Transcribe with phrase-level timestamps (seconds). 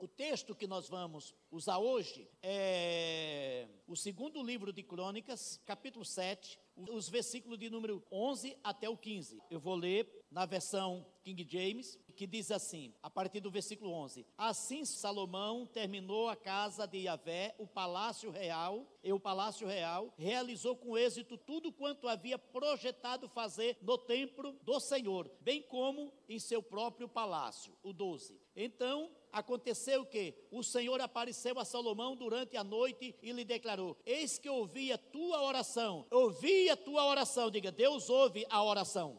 [0.00, 6.60] O texto que nós vamos usar hoje é o segundo livro de Crônicas, capítulo 7,
[6.76, 9.42] os versículos de número 11 até o 15.
[9.50, 14.26] Eu vou ler na versão King James, que diz assim, a partir do versículo 11:
[14.36, 20.76] Assim Salomão terminou a casa de Yahvé, o palácio real, e o palácio real realizou
[20.76, 26.62] com êxito tudo quanto havia projetado fazer no templo do Senhor, bem como em seu
[26.62, 27.74] próprio palácio.
[27.82, 28.38] O 12.
[28.54, 34.38] Então aconteceu que o Senhor apareceu a Salomão durante a noite e lhe declarou: Eis
[34.38, 37.50] que ouvi a tua oração, ouvi a tua oração.
[37.50, 39.18] Diga, Deus ouve a oração.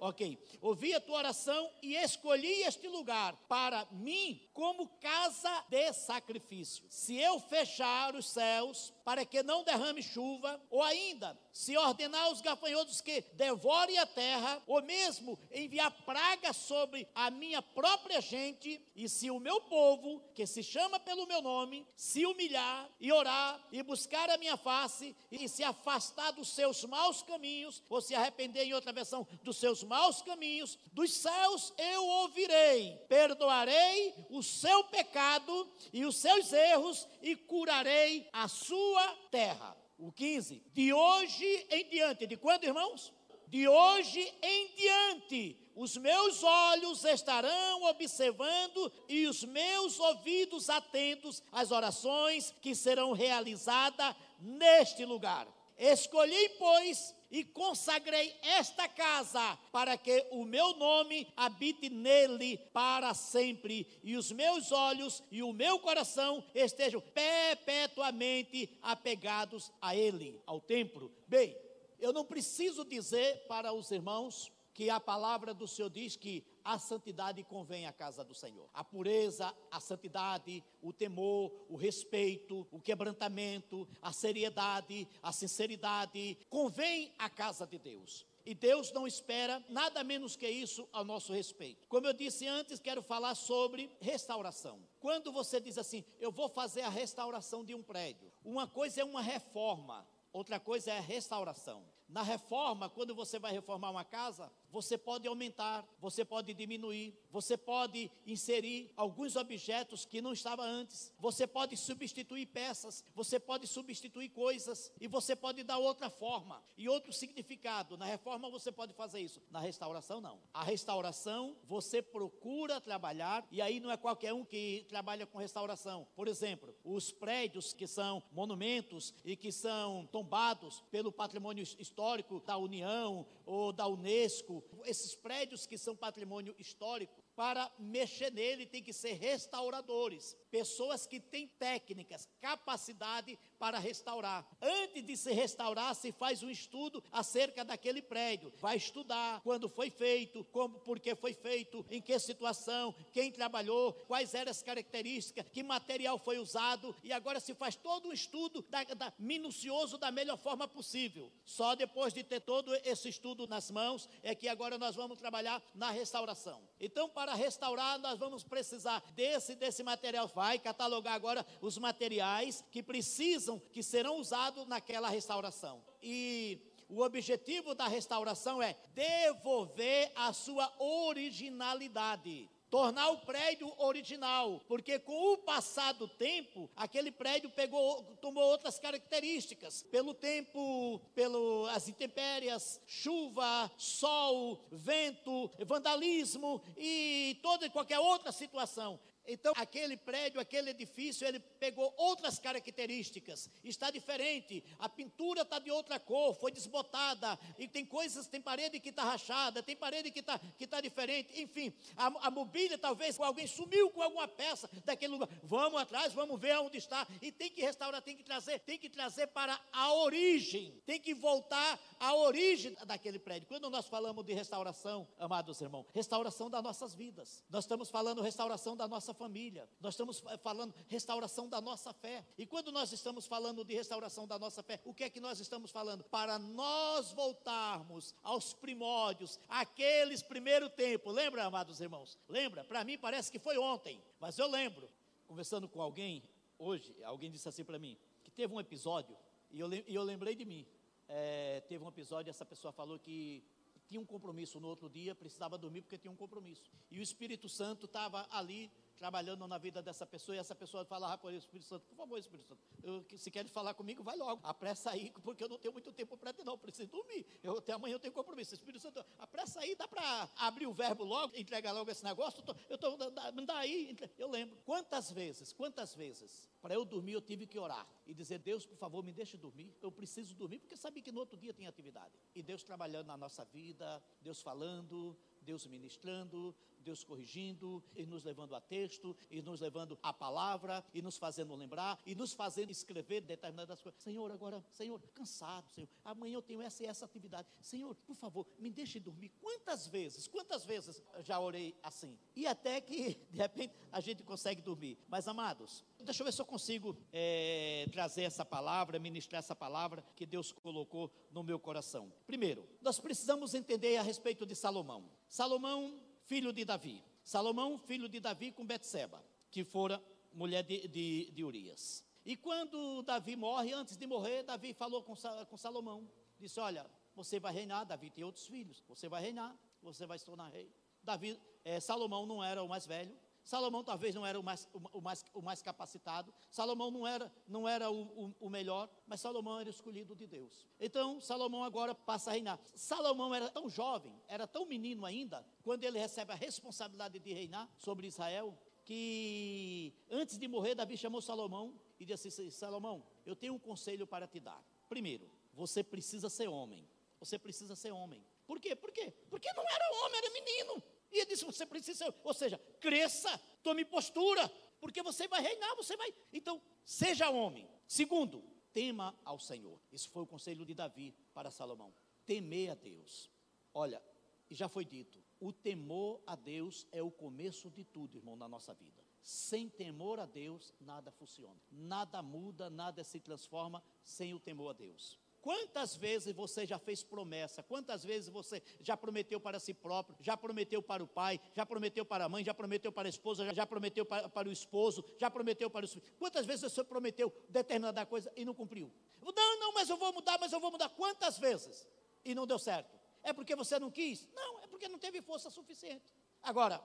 [0.00, 0.38] Ok.
[0.60, 6.84] Ouvi a tua oração e escolhi este lugar para mim como casa de sacrifício.
[6.88, 12.40] Se eu fechar os céus para que não derrame chuva, ou ainda, se ordenar aos
[12.40, 19.08] gafanhotos que devorem a terra, ou mesmo enviar praga sobre a minha própria gente, e
[19.08, 23.82] se o meu povo, que se chama pelo meu nome, se humilhar e orar e
[23.82, 28.74] buscar a minha face e se afastar dos seus maus caminhos, ou se arrepender em
[28.74, 36.04] outra versão dos seus maus caminhos, dos céus eu ouvirei, perdoarei o seu pecado e
[36.04, 39.76] os seus erros e curarei a sua sua terra.
[39.98, 40.62] O 15.
[40.72, 43.12] De hoje em diante, de quando, irmãos?
[43.48, 51.70] De hoje em diante, os meus olhos estarão observando e os meus ouvidos atentos às
[51.70, 55.48] orações que serão realizadas neste lugar.
[55.76, 63.86] Escolhi, pois, e consagrei esta casa para que o meu nome habite nele para sempre,
[64.02, 71.12] e os meus olhos e o meu coração estejam perpetuamente apegados a ele, ao templo.
[71.26, 71.56] Bem,
[72.00, 76.78] eu não preciso dizer para os irmãos que a palavra do Senhor diz que a
[76.78, 78.70] santidade convém à casa do Senhor.
[78.72, 87.12] A pureza, a santidade, o temor, o respeito, o quebrantamento, a seriedade, a sinceridade, convém
[87.18, 88.24] à casa de Deus.
[88.46, 91.88] E Deus não espera nada menos que isso ao nosso respeito.
[91.88, 94.78] Como eu disse antes, quero falar sobre restauração.
[95.00, 99.04] Quando você diz assim, eu vou fazer a restauração de um prédio, uma coisa é
[99.04, 101.84] uma reforma, outra coisa é a restauração.
[102.08, 107.56] Na reforma, quando você vai reformar uma casa, você pode aumentar, você pode diminuir, você
[107.56, 114.28] pode inserir alguns objetos que não estavam antes, você pode substituir peças, você pode substituir
[114.30, 117.96] coisas e você pode dar outra forma e outro significado.
[117.96, 120.40] Na reforma você pode fazer isso, na restauração não.
[120.52, 126.06] A restauração você procura trabalhar e aí não é qualquer um que trabalha com restauração.
[126.14, 132.40] Por exemplo, os prédios que são monumentos e que são tombados pelo patrimônio histórico histórico
[132.40, 138.82] da União ou da Unesco, esses prédios que são patrimônio histórico, para mexer nele tem
[138.82, 144.46] que ser restauradores, pessoas que têm técnicas, capacidade para restaurar.
[144.60, 148.52] Antes de se restaurar, se faz um estudo acerca daquele prédio.
[148.58, 153.92] Vai estudar quando foi feito, como, por que foi feito, em que situação, quem trabalhou,
[154.06, 158.62] quais eram as características, que material foi usado, e agora se faz todo um estudo
[158.68, 161.30] da, da, minucioso da melhor forma possível.
[161.44, 165.62] Só depois de ter todo esse estudo nas mãos é que agora nós vamos trabalhar
[165.74, 166.62] na restauração.
[166.80, 170.28] Então, para restaurar, nós vamos precisar desse desse material.
[170.28, 175.80] Vai catalogar agora os materiais que precisam, que serão usados naquela restauração.
[176.02, 184.98] E o objetivo da restauração é devolver a sua originalidade tornar o prédio original, porque
[184.98, 192.80] com o passar do tempo, aquele prédio pegou, tomou outras características, pelo tempo, pelas intempéries,
[192.86, 199.00] chuva, sol, vento, vandalismo e toda e qualquer outra situação.
[199.28, 205.70] Então, aquele prédio, aquele edifício, ele pegou outras características, está diferente, a pintura está de
[205.70, 210.20] outra cor, foi desbotada, e tem coisas, tem parede que está rachada, tem parede que
[210.20, 215.12] está que tá diferente, enfim, a, a mobília talvez alguém sumiu com alguma peça daquele
[215.12, 215.28] lugar.
[215.42, 218.88] Vamos atrás, vamos ver onde está, e tem que restaurar, tem que trazer, tem que
[218.88, 223.46] trazer para a origem, tem que voltar à origem daquele prédio.
[223.46, 228.74] Quando nós falamos de restauração, amados irmãos, restauração das nossas vidas, nós estamos falando restauração
[228.74, 229.68] da nossa família.
[229.80, 232.24] Nós estamos falando restauração da nossa fé.
[232.38, 235.40] E quando nós estamos falando de restauração da nossa fé, o que é que nós
[235.40, 236.04] estamos falando?
[236.04, 241.10] Para nós voltarmos aos primórdios, aqueles primeiro tempo.
[241.10, 242.18] Lembra, amados irmãos?
[242.28, 242.64] Lembra?
[242.64, 244.88] Para mim parece que foi ontem, mas eu lembro,
[245.26, 246.22] conversando com alguém
[246.58, 249.16] hoje, alguém disse assim para mim, que teve um episódio,
[249.50, 250.66] e eu, e eu lembrei de mim.
[251.08, 253.42] É, teve um episódio, essa pessoa falou que
[253.88, 256.70] tinha um compromisso no outro dia, precisava dormir porque tinha um compromisso.
[256.90, 261.16] E o Espírito Santo estava ali trabalhando na vida dessa pessoa e essa pessoa falava
[261.16, 264.40] para o Espírito Santo, por favor, Espírito Santo, eu, se quer falar comigo, vai logo,
[264.44, 267.24] apressa aí, porque eu não tenho muito tempo para ti, não, eu preciso dormir.
[267.42, 268.54] Eu, até amanhã eu tenho compromisso.
[268.54, 272.76] Espírito Santo, apressa aí, dá para abrir o verbo logo, entregar logo esse negócio, eu
[272.76, 272.96] tô,
[273.32, 273.96] me dá aí.
[274.18, 274.58] Eu lembro.
[274.64, 278.76] Quantas vezes, quantas vezes, para eu dormir, eu tive que orar e dizer, Deus, por
[278.76, 279.72] favor, me deixe dormir.
[279.80, 282.18] Eu preciso dormir, porque sabia que no outro dia tem atividade.
[282.34, 286.54] E Deus trabalhando na nossa vida, Deus falando, Deus ministrando,
[286.88, 291.54] Deus corrigindo, e nos levando a texto, e nos levando a palavra, e nos fazendo
[291.54, 294.00] lembrar, e nos fazendo escrever determinadas coisas.
[294.00, 297.46] Senhor, agora, Senhor, cansado, Senhor, amanhã eu tenho essa e essa atividade.
[297.60, 299.30] Senhor, por favor, me deixe dormir.
[299.38, 302.18] Quantas vezes, quantas vezes já orei assim?
[302.34, 304.96] E até que, de repente, a gente consegue dormir.
[305.08, 310.02] Mas, amados, deixa eu ver se eu consigo é, trazer essa palavra, ministrar essa palavra
[310.16, 312.10] que Deus colocou no meu coração.
[312.26, 315.10] Primeiro, nós precisamos entender a respeito de Salomão.
[315.28, 317.02] Salomão filho de Davi.
[317.24, 320.00] Salomão, filho de Davi com Betseba, que fora
[320.32, 322.04] mulher de, de, de Urias.
[322.24, 325.14] E quando Davi morre, antes de morrer, Davi falou com,
[325.48, 326.08] com Salomão,
[326.38, 326.86] disse, olha,
[327.16, 330.70] você vai reinar, Davi tem outros filhos, você vai reinar, você vai se tornar rei.
[331.02, 333.16] Davi, é, Salomão não era o mais velho,
[333.48, 337.66] Salomão talvez não era o mais, o, mais, o mais capacitado, Salomão não era, não
[337.66, 340.66] era o, o, o, melhor, mas Salomão era escolhido de Deus.
[340.78, 342.60] Então, Salomão agora passa a reinar.
[342.74, 347.72] Salomão era tão jovem, era tão menino ainda, quando ele recebe a responsabilidade de reinar
[347.78, 348.54] sobre Israel,
[348.84, 354.06] que antes de morrer, Davi chamou Salomão e disse assim: Salomão, eu tenho um conselho
[354.06, 354.62] para te dar.
[354.90, 356.86] Primeiro, você precisa ser homem.
[357.18, 358.22] Você precisa ser homem.
[358.46, 358.76] Por quê?
[358.76, 359.10] Por quê?
[359.30, 360.82] Porque não era homem, era menino.
[361.10, 364.48] E ele disse: você precisa, ou seja, cresça, tome postura,
[364.80, 366.14] porque você vai reinar, você vai.
[366.32, 367.68] Então, seja homem.
[367.86, 369.80] Segundo, tema ao Senhor.
[369.90, 371.94] Isso foi o conselho de Davi para Salomão.
[372.26, 373.30] Temer a Deus.
[373.72, 374.02] Olha,
[374.50, 378.48] e já foi dito, o temor a Deus é o começo de tudo, irmão, na
[378.48, 379.04] nossa vida.
[379.22, 381.60] Sem temor a Deus, nada funciona.
[381.70, 385.18] Nada muda, nada se transforma sem o temor a Deus.
[385.40, 387.62] Quantas vezes você já fez promessa?
[387.62, 392.04] Quantas vezes você já prometeu para si próprio, já prometeu para o pai, já prometeu
[392.04, 395.30] para a mãe, já prometeu para a esposa, já prometeu para, para o esposo, já
[395.30, 396.08] prometeu para os filhos?
[396.18, 398.92] Quantas vezes você prometeu determinada coisa e não cumpriu?
[399.22, 400.88] Não, não, mas eu vou mudar, mas eu vou mudar.
[400.90, 401.86] Quantas vezes?
[402.24, 402.98] E não deu certo.
[403.22, 404.28] É porque você não quis?
[404.34, 406.14] Não, é porque não teve força suficiente.
[406.42, 406.82] Agora,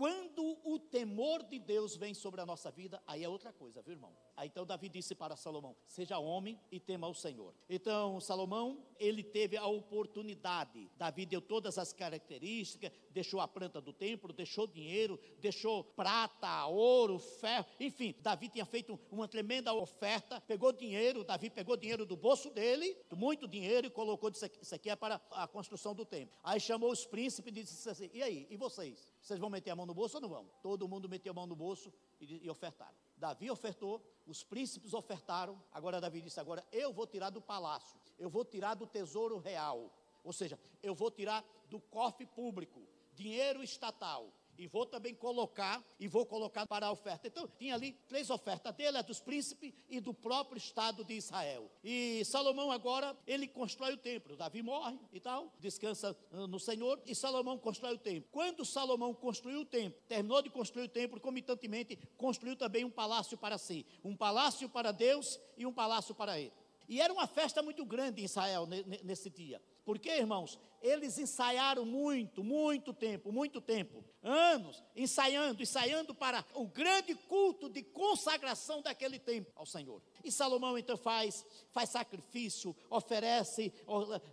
[0.00, 3.92] quando o temor de Deus vem sobre a nossa vida, aí é outra coisa, viu,
[3.92, 4.16] irmão?
[4.34, 7.54] Aí então Davi disse para Salomão: Seja homem e tema o Senhor.
[7.68, 10.90] Então Salomão, ele teve a oportunidade.
[10.96, 17.18] Davi deu todas as características, deixou a planta do templo, deixou dinheiro, deixou prata, ouro,
[17.18, 18.14] ferro, enfim.
[18.22, 23.46] Davi tinha feito uma tremenda oferta, pegou dinheiro, Davi pegou dinheiro do bolso dele, muito
[23.46, 26.34] dinheiro, e colocou: Isso aqui é para a construção do templo.
[26.42, 29.09] Aí chamou os príncipes e disse assim: E aí, e vocês?
[29.20, 30.50] Vocês vão meter a mão no bolso ou não vão?
[30.62, 32.96] Todo mundo meteu a mão no bolso e, e ofertaram.
[33.16, 35.62] Davi ofertou, os príncipes ofertaram.
[35.70, 39.92] Agora Davi disse: Agora eu vou tirar do palácio, eu vou tirar do tesouro real.
[40.24, 42.82] Ou seja, eu vou tirar do cofre público,
[43.14, 47.26] dinheiro estatal, e vou também colocar, e vou colocar para a oferta.
[47.26, 51.70] Então, tinha ali três ofertas dele, a dos príncipes e do próprio Estado de Israel.
[51.82, 54.36] E Salomão agora, ele constrói o templo.
[54.36, 58.28] Davi morre e tal, descansa ah, no Senhor, e Salomão constrói o templo.
[58.30, 63.38] Quando Salomão construiu o templo, terminou de construir o templo, comitantemente, construiu também um palácio
[63.38, 63.86] para si.
[64.04, 66.52] Um palácio para Deus e um palácio para ele.
[66.90, 68.66] E era uma festa muito grande em Israel
[69.04, 69.62] nesse dia.
[69.84, 77.14] Porque, irmãos, eles ensaiaram muito, muito tempo, muito tempo, anos, ensaiando, ensaiando para o grande
[77.14, 80.02] culto de consagração daquele tempo ao Senhor.
[80.24, 83.72] E Salomão então faz, faz sacrifício, oferece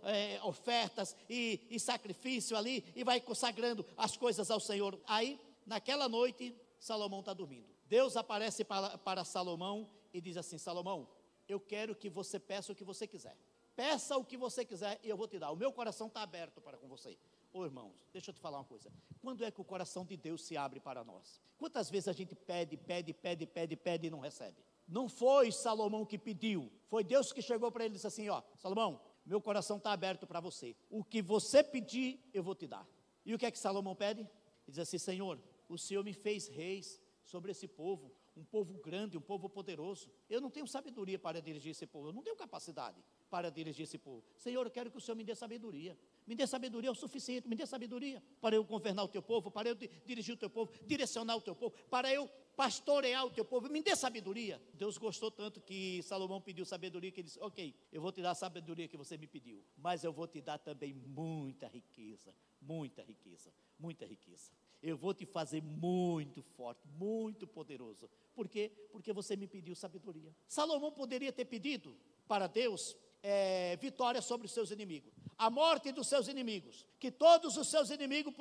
[0.02, 5.00] é, ofertas e, e sacrifício ali e vai consagrando as coisas ao Senhor.
[5.06, 7.68] Aí, naquela noite, Salomão está dormindo.
[7.86, 11.08] Deus aparece para, para Salomão e diz assim: Salomão,
[11.48, 13.36] eu quero que você peça o que você quiser.
[13.74, 15.50] Peça o que você quiser e eu vou te dar.
[15.50, 17.16] O meu coração está aberto para com você.
[17.52, 18.92] Ô irmãos, deixa eu te falar uma coisa.
[19.20, 21.40] Quando é que o coração de Deus se abre para nós?
[21.56, 24.56] Quantas vezes a gente pede, pede, pede, pede, pede e não recebe?
[24.86, 28.42] Não foi Salomão que pediu, foi Deus que chegou para ele e disse assim: Ó,
[28.56, 30.74] Salomão, meu coração está aberto para você.
[30.90, 32.86] O que você pedir, eu vou te dar.
[33.24, 34.20] E o que é que Salomão pede?
[34.20, 34.28] Ele
[34.68, 35.38] diz assim: Senhor,
[35.68, 40.08] o Senhor me fez reis sobre esse povo, um povo grande, um povo poderoso.
[40.30, 43.98] Eu não tenho sabedoria para dirigir esse povo, eu não tenho capacidade para dirigir esse
[43.98, 44.24] povo.
[44.36, 45.98] Senhor, eu quero que o Senhor me dê sabedoria.
[46.26, 49.68] Me dê sabedoria o suficiente, me dê sabedoria para eu governar o teu povo, para
[49.68, 53.68] eu dirigir o teu povo, direcionar o teu povo, para eu pastorear o teu povo.
[53.68, 54.60] Me dê sabedoria.
[54.74, 58.32] Deus gostou tanto que Salomão pediu sabedoria que ele disse: Ok, eu vou te dar
[58.32, 63.02] a sabedoria que você me pediu, mas eu vou te dar também muita riqueza, muita
[63.02, 64.52] riqueza, muita riqueza.
[64.82, 68.08] Eu vou te fazer muito forte, muito poderoso.
[68.34, 68.70] Por quê?
[68.92, 70.34] Porque você me pediu sabedoria.
[70.46, 71.96] Salomão poderia ter pedido
[72.28, 77.56] para Deus é, vitória sobre os seus inimigos, a morte dos seus inimigos, que todos
[77.56, 78.34] os seus inimigos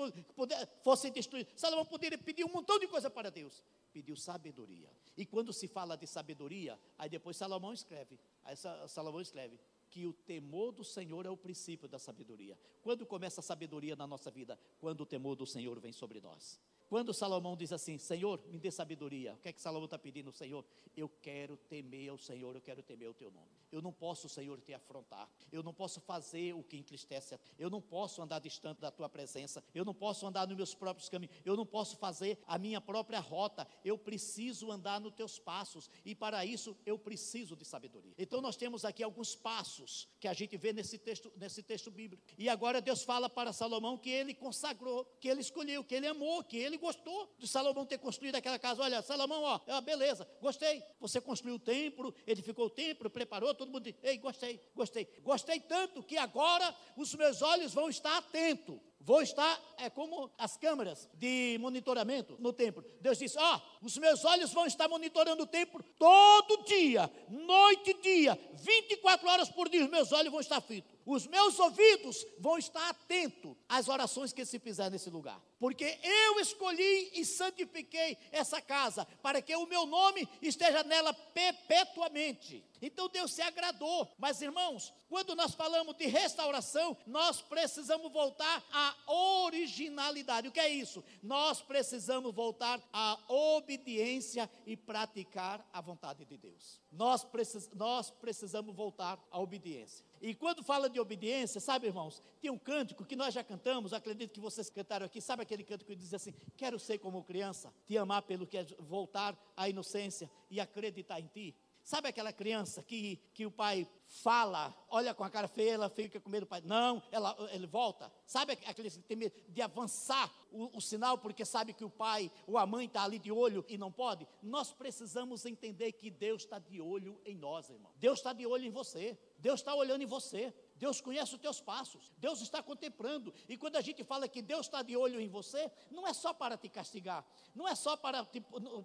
[0.84, 1.54] fossem destruídos.
[1.56, 3.64] Salomão poderia pedir um montão de coisa para Deus.
[3.92, 4.90] Pediu sabedoria.
[5.18, 8.56] E quando se fala de sabedoria, aí depois Salomão escreve, aí
[8.88, 12.58] Salomão escreve que o temor do Senhor é o princípio da sabedoria.
[12.82, 14.60] Quando começa a sabedoria na nossa vida?
[14.80, 16.60] Quando o temor do Senhor vem sobre nós.
[16.88, 20.32] Quando Salomão diz assim: Senhor, me dê sabedoria, o que é que Salomão está pedindo?
[20.32, 20.66] Senhor,
[20.96, 23.52] eu quero temer ao Senhor, eu quero temer o teu nome.
[23.72, 25.30] Eu não posso, Senhor, te afrontar.
[25.52, 27.38] Eu não posso fazer o que entristece.
[27.58, 29.64] Eu não posso andar distante da tua presença.
[29.74, 31.36] Eu não posso andar nos meus próprios caminhos.
[31.46, 33.68] Eu não posso fazer a minha própria rota.
[33.84, 35.90] Eu preciso andar nos teus passos.
[36.06, 38.14] E para isso eu preciso de sabedoria.
[38.18, 42.24] Então nós temos aqui alguns passos que a gente vê nesse texto, nesse texto bíblico.
[42.38, 46.44] E agora Deus fala para Salomão que ele consagrou, que ele escolheu, que ele amou,
[46.44, 48.82] que ele gostou de Salomão ter construído aquela casa.
[48.82, 50.84] Olha, Salomão, ó, é beleza, gostei.
[51.00, 55.08] Você construiu o templo, edificou o templo, preparou todo mundo diz, ei, gostei, gostei.
[55.22, 58.80] Gostei tanto que agora os meus olhos vão estar atentos.
[59.00, 62.84] Vou estar, é como as câmeras de monitoramento no templo.
[63.00, 67.92] Deus disse: Ó, oh, os meus olhos vão estar monitorando o templo todo dia, noite
[67.92, 70.97] e dia, 24 horas por dia, os meus olhos vão estar fitos.
[71.08, 75.42] Os meus ouvidos vão estar atentos às orações que se fizer nesse lugar.
[75.58, 82.62] Porque eu escolhi e santifiquei essa casa, para que o meu nome esteja nela perpetuamente.
[82.82, 84.12] Então Deus se agradou.
[84.18, 90.50] Mas irmãos, quando nós falamos de restauração, nós precisamos voltar à originalidade.
[90.50, 91.02] O que é isso?
[91.24, 96.82] Nós precisamos voltar à obediência e praticar a vontade de Deus.
[96.92, 100.06] Nós, precis, nós precisamos voltar à obediência.
[100.22, 104.34] E quando fala de obediência, sabe, irmãos, tem um cântico que nós já cantamos, acredito
[104.34, 107.98] que vocês cantaram aqui, sabe aquele cântico que diz assim: Quero ser como criança, te
[107.98, 111.56] amar pelo que é voltar à inocência e acreditar em ti.
[111.88, 116.20] Sabe aquela criança que, que o pai fala, olha com a cara feia, ela fica
[116.20, 116.62] com medo do pai.
[116.66, 118.12] Não, ela, ele volta.
[118.26, 122.30] Sabe aquele que tem medo de avançar o, o sinal porque sabe que o pai
[122.46, 124.28] ou a mãe está ali de olho e não pode?
[124.44, 127.94] Nós precisamos entender que Deus está de olho em nós, irmão.
[127.96, 129.18] Deus está de olho em você.
[129.40, 130.54] Deus está olhando em você.
[130.78, 133.34] Deus conhece os teus passos, Deus está contemplando.
[133.50, 136.34] E quando a gente fala que Deus está de olho em você, não é só
[136.34, 137.26] para te castigar,
[137.56, 138.42] não é só para te,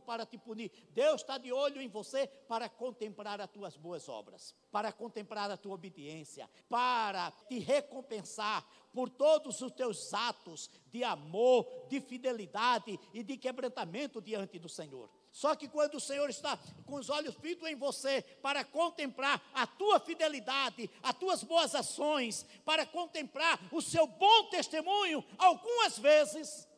[0.07, 0.73] para te punir.
[0.91, 5.57] Deus está de olho em você para contemplar as tuas boas obras, para contemplar a
[5.57, 13.23] tua obediência, para te recompensar por todos os teus atos de amor, de fidelidade e
[13.23, 15.11] de quebrantamento diante do Senhor.
[15.33, 19.67] Só que quando o Senhor está com os olhos fitos em você para contemplar a
[19.67, 26.69] tua fidelidade, as tuas boas ações, para contemplar o seu bom testemunho, algumas vezes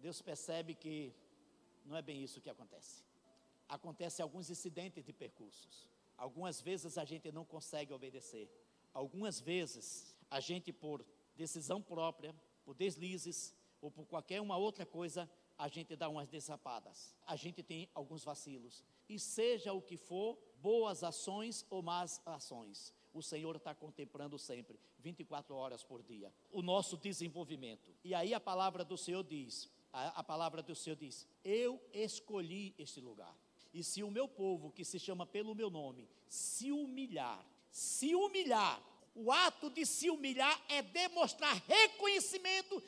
[0.00, 1.14] Deus percebe que
[1.84, 3.04] não é bem isso que acontece.
[3.68, 5.88] Acontece alguns incidentes de percursos.
[6.16, 8.50] Algumas vezes a gente não consegue obedecer.
[8.92, 15.30] Algumas vezes a gente por decisão própria, por deslizes ou por qualquer uma outra coisa,
[15.60, 18.82] a gente dá umas desapadas, a gente tem alguns vacilos.
[19.06, 24.80] E seja o que for, boas ações ou más ações, o Senhor está contemplando sempre,
[25.00, 27.94] 24 horas por dia, o nosso desenvolvimento.
[28.02, 32.74] E aí a palavra do Senhor diz: a, a palavra do Senhor diz: Eu escolhi
[32.78, 33.36] este lugar.
[33.74, 38.82] E se o meu povo, que se chama pelo meu nome, se humilhar, se humilhar
[39.14, 42.82] o ato de se humilhar é demonstrar reconhecimento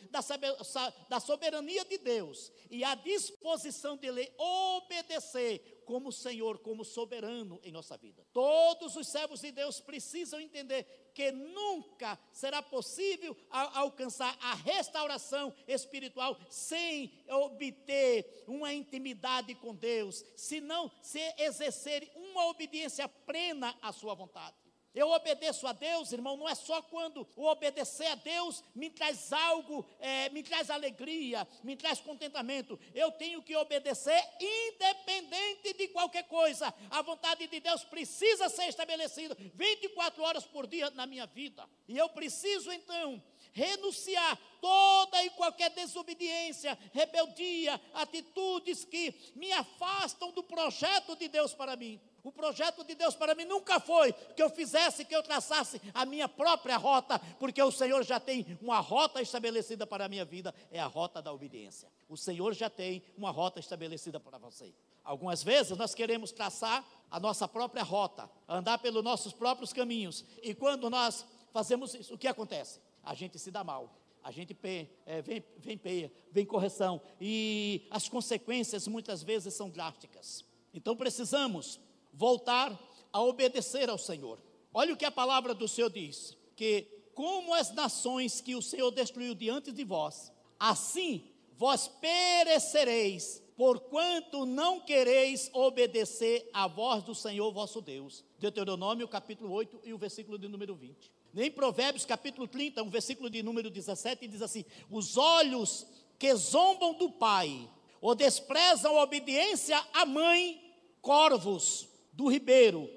[1.08, 7.96] da soberania de Deus e a disposição dele obedecer como Senhor, como soberano em nossa
[7.96, 8.24] vida.
[8.32, 16.38] Todos os servos de Deus precisam entender que nunca será possível alcançar a restauração espiritual
[16.48, 24.14] sem obter uma intimidade com Deus, se não se exercer uma obediência plena à sua
[24.14, 24.61] vontade.
[24.94, 29.32] Eu obedeço a Deus, irmão, não é só quando o obedecer a Deus me traz
[29.32, 32.78] algo, é, me traz alegria, me traz contentamento.
[32.94, 36.72] Eu tenho que obedecer independente de qualquer coisa.
[36.90, 41.66] A vontade de Deus precisa ser estabelecida 24 horas por dia na minha vida.
[41.88, 43.22] E eu preciso então
[43.52, 51.76] renunciar toda e qualquer desobediência, rebeldia, atitudes que me afastam do projeto de Deus para
[51.76, 52.00] mim.
[52.24, 56.06] O projeto de Deus para mim nunca foi que eu fizesse, que eu traçasse a
[56.06, 60.54] minha própria rota, porque o Senhor já tem uma rota estabelecida para a minha vida,
[60.70, 61.88] é a rota da obediência.
[62.08, 64.72] O Senhor já tem uma rota estabelecida para você.
[65.02, 70.54] Algumas vezes nós queremos traçar a nossa própria rota, andar pelos nossos próprios caminhos, e
[70.54, 72.80] quando nós fazemos isso, o que acontece?
[73.02, 74.56] A gente se dá mal, a gente
[75.04, 80.44] é, vem, vem peia, vem correção, e as consequências muitas vezes são drásticas.
[80.72, 81.80] Então precisamos
[82.12, 82.78] voltar
[83.12, 84.38] a obedecer ao Senhor.
[84.72, 88.90] Olha o que a palavra do Senhor diz: que como as nações que o Senhor
[88.90, 97.52] destruiu diante de vós, assim vós perecereis, porquanto não quereis obedecer à voz do Senhor
[97.52, 98.24] vosso Deus.
[98.38, 101.12] Deuteronômio capítulo 8 e o versículo de número 20.
[101.34, 105.86] Em Provérbios capítulo 30, um versículo de número 17, diz assim: Os olhos
[106.18, 107.68] que zombam do pai,
[108.00, 110.60] ou desprezam a obediência à mãe,
[111.00, 112.88] corvos do ribeiro,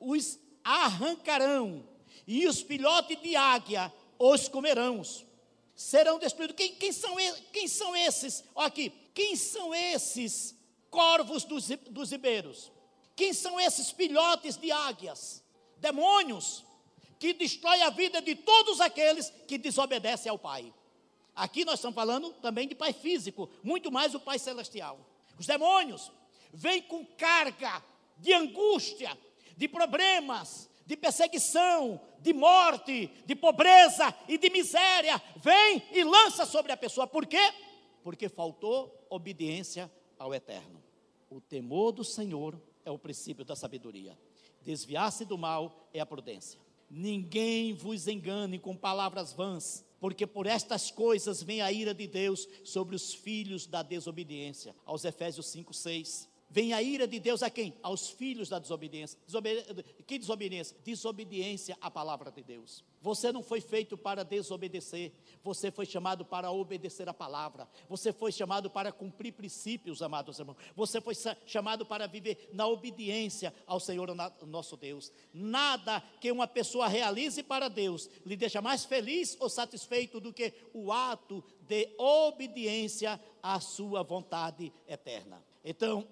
[0.00, 1.86] os arrancarão,
[2.26, 5.02] e os filhotes de águia os comerão.
[5.74, 6.56] Serão destruídos.
[6.56, 7.16] Quem, quem, são,
[7.52, 8.44] quem são esses?
[8.54, 8.92] Olha aqui.
[9.14, 10.56] Quem são esses
[10.90, 12.70] corvos dos, dos ribeiros?
[13.16, 15.42] Quem são esses filhotes de águias?
[15.78, 16.64] Demônios
[17.18, 20.72] que destrói a vida de todos aqueles que desobedecem ao Pai.
[21.34, 24.98] Aqui nós estamos falando também de Pai físico, muito mais o Pai celestial.
[25.38, 26.10] Os demônios
[26.52, 27.82] vêm com carga
[28.18, 29.16] de angústia,
[29.56, 35.20] de problemas, de perseguição, de morte, de pobreza e de miséria.
[35.36, 37.06] Vem e lança sobre a pessoa.
[37.06, 37.52] Por quê?
[38.02, 40.82] Porque faltou obediência ao Eterno.
[41.30, 44.18] O temor do Senhor é o princípio da sabedoria.
[44.60, 46.60] Desviar-se do mal é a prudência.
[46.90, 52.46] Ninguém vos engane com palavras vãs, porque por estas coisas vem a ira de Deus
[52.64, 54.74] sobre os filhos da desobediência.
[54.84, 56.28] Aos Efésios 5, 6.
[56.52, 57.74] Vem a ira de Deus a quem?
[57.82, 59.18] Aos filhos da desobediência.
[59.24, 60.76] Desobedi que desobediência?
[60.84, 62.84] Desobediência à palavra de Deus.
[63.00, 68.30] Você não foi feito para desobedecer, você foi chamado para obedecer a palavra, você foi
[68.30, 71.14] chamado para cumprir princípios, amados irmãos, você foi
[71.46, 74.14] chamado para viver na obediência ao Senhor
[74.46, 75.10] nosso Deus.
[75.32, 80.52] Nada que uma pessoa realize para Deus lhe deixa mais feliz ou satisfeito do que
[80.74, 85.42] o ato de obediência à sua vontade eterna.
[85.64, 86.06] Então,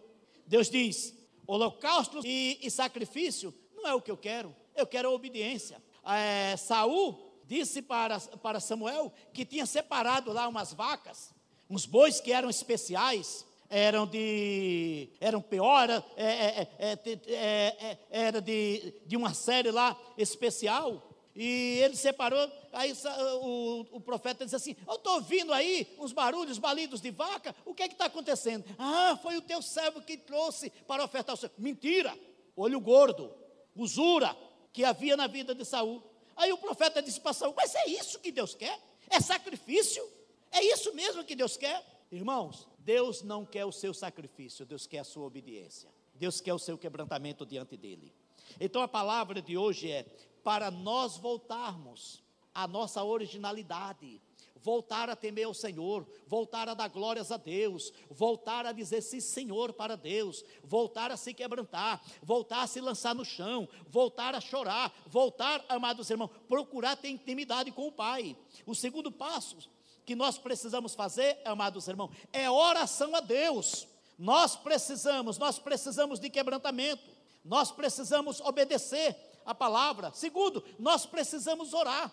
[0.50, 1.14] Deus diz:
[1.46, 5.80] holocausto e, e sacrifício não é o que eu quero, eu quero a obediência.
[6.04, 11.32] É, Saul disse para, para Samuel que tinha separado lá umas vacas,
[11.70, 18.92] uns bois que eram especiais, eram de eram pior, era, é, é, é, era de,
[19.06, 21.09] de uma série lá especial.
[21.34, 22.92] E ele separou, aí
[23.40, 27.74] o, o profeta disse assim: Eu estou ouvindo aí uns barulhos, balidos de vaca, o
[27.74, 28.64] que é que está acontecendo?
[28.78, 31.50] Ah, foi o teu servo que trouxe para ofertar o seu.
[31.56, 32.16] Mentira!
[32.56, 33.32] Olho gordo,
[33.76, 34.36] usura
[34.72, 36.02] que havia na vida de Saul.
[36.36, 38.78] Aí o profeta disse para Saul: Mas é isso que Deus quer?
[39.08, 40.02] É sacrifício?
[40.50, 41.84] É isso mesmo que Deus quer?
[42.10, 45.88] Irmãos, Deus não quer o seu sacrifício, Deus quer a sua obediência.
[46.14, 48.12] Deus quer o seu quebrantamento diante dele.
[48.58, 50.04] Então a palavra de hoje é:
[50.42, 52.22] para nós voltarmos
[52.54, 54.20] à nossa originalidade,
[54.62, 59.20] voltar a temer o Senhor, voltar a dar glórias a Deus, voltar a dizer sim,
[59.20, 64.40] Senhor, para Deus, voltar a se quebrantar, voltar a se lançar no chão, voltar a
[64.40, 68.36] chorar, voltar, amados irmãos, procurar ter intimidade com o Pai.
[68.66, 69.56] O segundo passo
[70.04, 73.86] que nós precisamos fazer, amados irmãos, é oração a Deus.
[74.18, 77.02] Nós precisamos, nós precisamos de quebrantamento,
[77.44, 79.16] nós precisamos obedecer
[79.50, 80.12] a palavra.
[80.14, 82.12] Segundo, nós precisamos orar.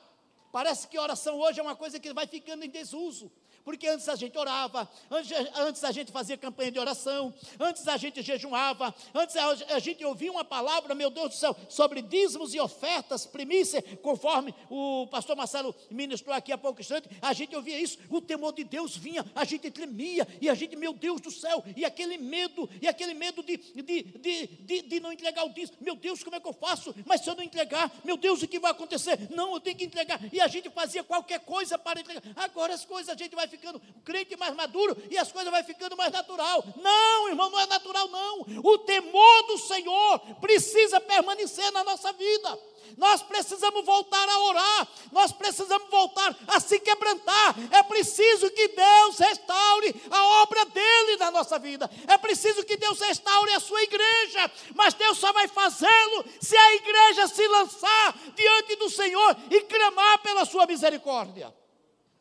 [0.51, 3.31] Parece que oração hoje é uma coisa que vai ficando em desuso.
[3.67, 8.21] Porque antes a gente orava, antes, a gente fazia campanha de oração, antes a gente
[8.21, 13.25] jejuava, antes a, gente ouvia uma palavra, meu Deus do céu, sobre dízimos e ofertas,
[13.25, 18.21] primícia, conforme o pastor Marcelo ministrou aqui há pouco instante, a gente ouvia isso, o
[18.21, 21.83] temor de Deus vinha, a gente tremia, e a gente, meu Deus do céu, e
[21.83, 25.97] aquele medo, e aquele medo de, de, de, de, de não entregar o dízimo, meu
[25.97, 26.95] Deus, como é que eu faço?
[27.05, 29.27] Mas se eu não entregar, meu Deus, o que vai acontecer?
[29.29, 32.85] Não, eu tenho que entregar, e a gente fazia qualquer coisa para entregar, agora as
[32.85, 36.63] coisas a gente vai ficando crente mais maduro e as coisas vai ficando mais natural.
[36.77, 38.45] Não, irmão, não é natural não.
[38.63, 42.57] O temor do Senhor precisa permanecer na nossa vida.
[42.95, 47.55] Nós precisamos voltar a orar, nós precisamos voltar a se quebrantar.
[47.71, 51.89] É preciso que Deus restaure a obra dele na nossa vida.
[52.07, 56.75] É preciso que Deus restaure a sua igreja, mas Deus só vai fazê-lo se a
[56.75, 61.53] igreja se lançar diante do Senhor e clamar pela sua misericórdia.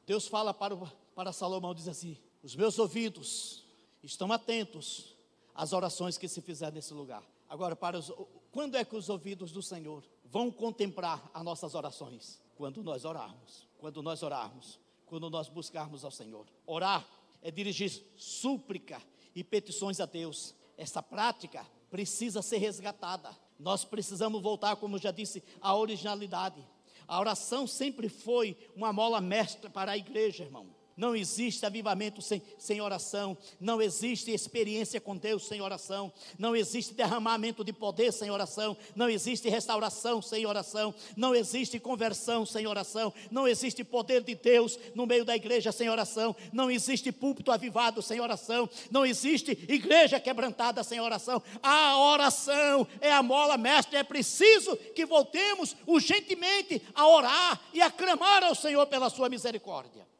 [0.06, 3.64] Deus fala para, o, para Salomão, diz assim: Os meus ouvidos
[4.02, 5.16] estão atentos
[5.54, 7.24] às orações que se fizer nesse lugar.
[7.48, 8.12] Agora, para os,
[8.52, 12.38] quando é que os ouvidos do Senhor vão contemplar as nossas orações?
[12.54, 16.46] Quando nós orarmos, quando nós orarmos, quando nós buscarmos ao Senhor.
[16.66, 17.06] Orar
[17.40, 19.00] é dirigir súplica
[19.34, 20.54] e petições a Deus.
[20.76, 23.34] Essa prática precisa ser resgatada.
[23.58, 26.62] Nós precisamos voltar, como já disse, à originalidade
[27.08, 30.75] A oração sempre foi uma mola mestra para a igreja, irmão.
[30.96, 33.36] Não existe avivamento sem, sem oração.
[33.60, 36.10] Não existe experiência com Deus sem oração.
[36.38, 38.74] Não existe derramamento de poder sem oração.
[38.94, 40.94] Não existe restauração sem oração.
[41.14, 43.12] Não existe conversão sem oração.
[43.30, 46.34] Não existe poder de Deus no meio da igreja sem oração.
[46.50, 48.66] Não existe púlpito avivado sem oração.
[48.90, 51.42] Não existe igreja quebrantada sem oração.
[51.62, 53.98] A oração é a mola mestra.
[53.98, 60.15] É preciso que voltemos urgentemente a orar e a clamar ao Senhor pela sua misericórdia.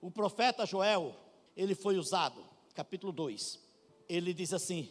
[0.00, 1.14] O profeta Joel,
[1.54, 2.42] ele foi usado,
[2.74, 3.60] capítulo 2.
[4.08, 4.90] Ele diz assim: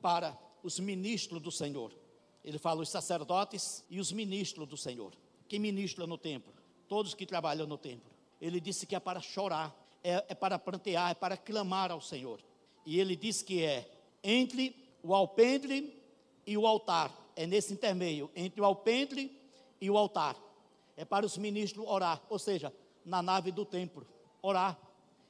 [0.00, 1.92] para os ministros do Senhor.
[2.42, 5.12] Ele fala os sacerdotes e os ministros do Senhor.
[5.46, 6.54] Quem ministra no templo?
[6.88, 8.10] Todos que trabalham no templo.
[8.40, 12.40] Ele disse que é para chorar, é, é para prantear, é para clamar ao Senhor.
[12.86, 13.90] E ele diz que é
[14.22, 16.02] entre o alpendre
[16.46, 17.12] e o altar.
[17.34, 19.36] É nesse intermeio, entre o alpendre
[19.80, 20.36] e o altar.
[20.96, 22.72] É para os ministros orar, ou seja,
[23.04, 24.06] na nave do templo
[24.46, 24.78] orar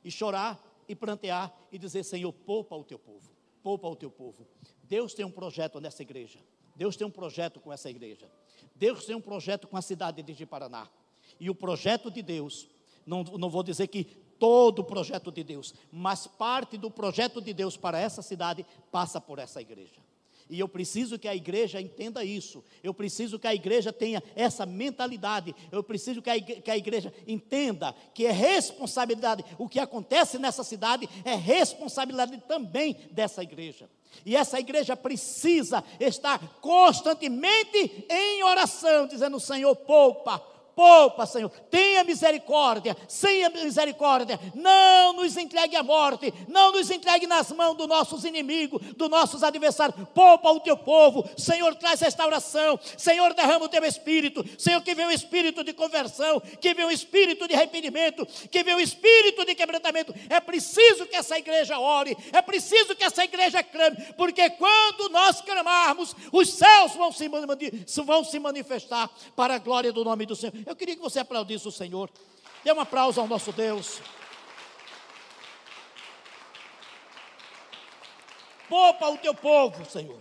[0.04, 3.30] e chorar e prantear e dizer: Senhor, poupa o teu povo,
[3.62, 4.46] poupa o teu povo.
[4.84, 6.38] Deus tem um projeto nessa igreja.
[6.74, 8.30] Deus tem um projeto com essa igreja.
[8.74, 10.86] Deus tem um projeto com a cidade de Paraná.
[11.40, 12.68] E o projeto de Deus,
[13.06, 14.04] não, não vou dizer que
[14.38, 19.20] todo o projeto de Deus, mas parte do projeto de Deus para essa cidade passa
[19.20, 20.00] por essa igreja.
[20.48, 22.62] E eu preciso que a igreja entenda isso.
[22.82, 25.54] Eu preciso que a igreja tenha essa mentalidade.
[25.72, 29.44] Eu preciso que a, igreja, que a igreja entenda que é responsabilidade.
[29.58, 33.88] O que acontece nessa cidade é responsabilidade também dessa igreja.
[34.24, 40.38] E essa igreja precisa estar constantemente em oração, dizendo: Senhor, poupa,
[40.76, 47.50] poupa, Senhor, tenha misericórdia, tenha misericórdia, não nos entregue à morte, não nos entregue nas
[47.50, 53.32] mãos dos nossos inimigos, dos nossos adversários, poupa o teu povo, Senhor, traz restauração, Senhor,
[53.32, 57.48] derrama o teu espírito, Senhor, que venha o espírito de conversão, que venha o espírito
[57.48, 60.14] de arrependimento, que venha o espírito de quebrantamento.
[60.28, 65.40] É preciso que essa igreja ore, é preciso que essa igreja clame, porque quando nós
[65.40, 67.30] clamarmos, os céus vão se,
[68.04, 70.65] vão se manifestar para a glória do nome do Senhor.
[70.66, 72.10] Eu queria que você aplaudisse o Senhor.
[72.64, 74.00] Dê um aplauso ao nosso Deus.
[78.68, 80.20] Poupa o teu povo, Senhor.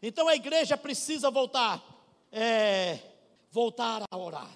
[0.00, 1.84] Então a igreja precisa voltar,
[2.30, 3.00] é,
[3.50, 4.48] voltar a orar.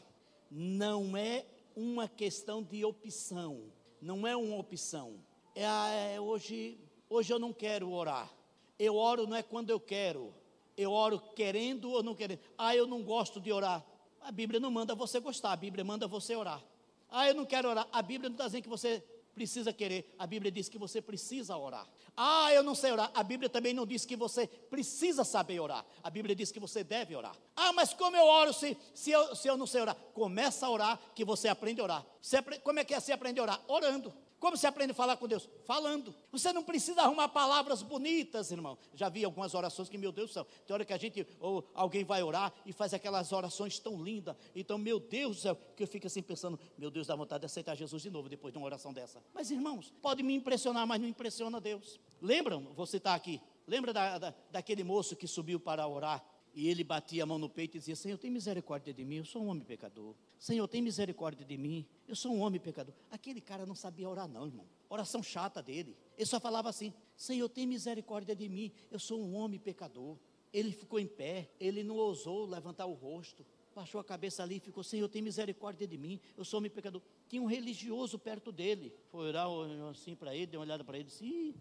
[0.49, 5.17] Não é uma questão de opção, não é uma opção.
[5.53, 6.79] É, é, hoje,
[7.11, 8.31] hoje eu não quero orar.
[8.79, 10.33] Eu oro não é quando eu quero.
[10.77, 12.41] Eu oro querendo ou não querendo.
[12.57, 13.85] Ah, eu não gosto de orar.
[14.25, 16.63] A Bíblia não manda você gostar, a Bíblia manda você orar.
[17.11, 17.87] Ah, eu não quero orar.
[17.93, 19.03] A Bíblia não está dizendo que você
[19.35, 21.89] precisa querer, a Bíblia diz que você precisa orar.
[22.17, 23.11] Ah, eu não sei orar.
[23.15, 25.85] A Bíblia também não diz que você precisa saber orar.
[26.03, 27.35] A Bíblia diz que você deve orar.
[27.57, 29.97] Ah, mas como eu oro se, se, eu, se eu não sei orar?
[30.13, 32.07] Começa a orar que você aprende a orar.
[32.21, 33.61] Você, como é que é você aprende a orar?
[33.67, 34.13] Orando.
[34.43, 35.49] Como você aprende a falar com Deus?
[35.65, 36.13] Falando.
[36.33, 38.77] Você não precisa arrumar palavras bonitas, irmão.
[38.93, 41.65] Já vi algumas orações que, meu Deus do céu, tem hora que a gente, ou
[41.73, 44.35] alguém vai orar e faz aquelas orações tão lindas.
[44.53, 47.47] Então, meu Deus do céu, que eu fico assim pensando, meu Deus, dá vontade de
[47.47, 49.23] aceitar Jesus de novo depois de uma oração dessa.
[49.33, 52.01] Mas, irmãos, pode me impressionar, mas não impressiona Deus.
[52.21, 52.65] Lembram?
[52.75, 53.41] Você está aqui.
[53.65, 56.21] Lembra da, da, daquele moço que subiu para orar
[56.53, 59.25] e ele batia a mão no peito e dizia: Senhor, tem misericórdia de mim, eu
[59.25, 60.17] sou um homem pecador.
[60.43, 62.93] Senhor, tem misericórdia de mim, eu sou um homem pecador.
[63.13, 64.67] Aquele cara não sabia orar, não, irmão.
[64.89, 65.97] Oração chata dele.
[66.19, 70.19] Ele só falava assim: Senhor, tem misericórdia de mim, eu sou um homem pecador.
[70.53, 74.59] Ele ficou em pé, ele não ousou levantar o rosto, baixou a cabeça ali e
[74.59, 77.01] ficou: Senhor, tem misericórdia de mim, eu sou um homem pecador.
[77.29, 78.93] Tinha um religioso perto dele.
[79.13, 79.47] Foi orar
[79.93, 81.55] assim para ele, deu uma olhada para ele e disse: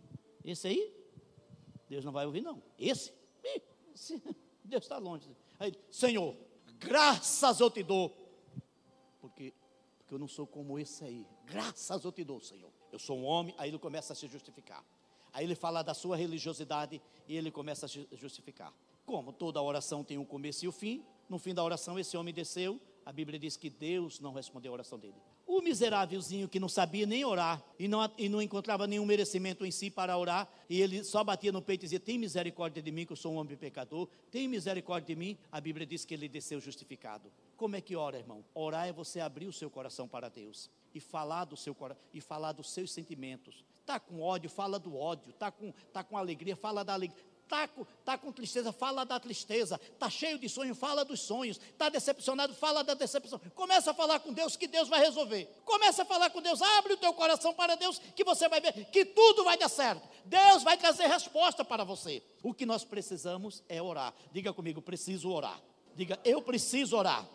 [0.43, 0.91] Esse aí?
[1.87, 2.63] Deus não vai ouvir, não.
[2.79, 3.13] Esse?
[3.93, 4.19] esse
[4.65, 5.29] Deus está longe.
[5.59, 6.35] Aí, Senhor,
[6.79, 8.20] graças eu te dou.
[9.21, 9.53] Porque,
[9.99, 11.25] porque eu não sou como esse aí.
[11.45, 12.71] Graças eu te dou, Senhor.
[12.91, 13.55] Eu sou um homem.
[13.57, 14.83] Aí ele começa a se justificar.
[15.31, 18.73] Aí ele fala da sua religiosidade e ele começa a se justificar.
[19.05, 22.33] Como toda oração tem um começo e um fim, no fim da oração esse homem
[22.33, 22.79] desceu.
[23.05, 25.15] A Bíblia diz que Deus não respondeu a oração dele.
[25.51, 29.69] O miserávelzinho que não sabia nem orar e não, e não encontrava nenhum merecimento em
[29.69, 33.05] si para orar, e ele só batia no peito e dizia: Tem misericórdia de mim,
[33.05, 35.37] que eu sou um homem pecador, tem misericórdia de mim.
[35.51, 37.29] A Bíblia diz que ele desceu justificado.
[37.57, 38.45] Como é que ora, irmão?
[38.55, 41.75] Orar é você abrir o seu coração para Deus e falar do seu
[42.13, 43.65] e falar dos seus sentimentos.
[43.85, 45.33] Tá com ódio, fala do ódio.
[45.33, 47.21] Tá com tá com alegria, fala da alegria.
[47.51, 47.69] Está
[48.05, 49.79] tá com tristeza, fala da tristeza.
[49.83, 51.59] Está cheio de sonho, fala dos sonhos.
[51.59, 53.39] Está decepcionado, fala da decepção.
[53.53, 55.45] Começa a falar com Deus que Deus vai resolver.
[55.65, 58.85] Começa a falar com Deus, abre o teu coração para Deus que você vai ver
[58.85, 60.07] que tudo vai dar certo.
[60.23, 62.23] Deus vai trazer resposta para você.
[62.41, 64.13] O que nós precisamos é orar.
[64.31, 65.59] Diga comigo, preciso orar.
[65.93, 67.27] Diga, eu preciso orar.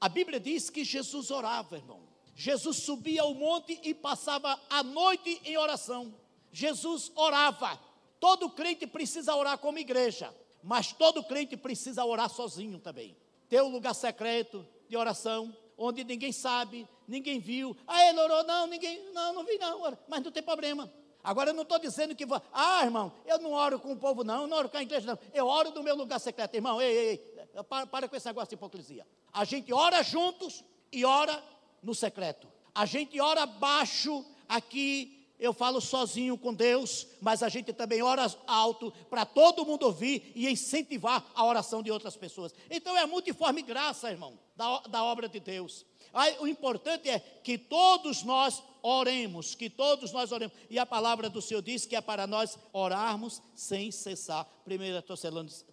[0.00, 2.00] A Bíblia diz que Jesus orava, irmão.
[2.34, 6.12] Jesus subia ao monte e passava a noite em oração.
[6.52, 7.80] Jesus orava.
[8.22, 10.32] Todo crente precisa orar como igreja,
[10.62, 13.16] mas todo crente precisa orar sozinho também.
[13.48, 17.76] Ter um lugar secreto de oração, onde ninguém sabe, ninguém viu.
[17.84, 20.88] Ah, ele orou, não, ninguém, não, não vi não, mas não tem problema.
[21.20, 24.42] Agora eu não estou dizendo que, ah, irmão, eu não oro com o povo, não,
[24.42, 25.18] eu não oro com a igreja, não.
[25.34, 26.80] Eu oro no meu lugar secreto, irmão.
[26.80, 29.04] Ei, ei, ei, para, para com esse negócio de hipocrisia.
[29.32, 31.42] A gente ora juntos e ora
[31.82, 32.46] no secreto.
[32.72, 38.32] A gente ora baixo aqui eu falo sozinho com Deus, mas a gente também ora
[38.46, 42.54] alto para todo mundo ouvir e incentivar a oração de outras pessoas.
[42.70, 45.84] Então é multiforme graça, irmão, da, da obra de Deus.
[46.14, 50.54] Aí, o importante é que todos nós oremos, que todos nós oremos.
[50.70, 54.46] E a palavra do Senhor diz que é para nós orarmos sem cessar.
[54.64, 55.02] 1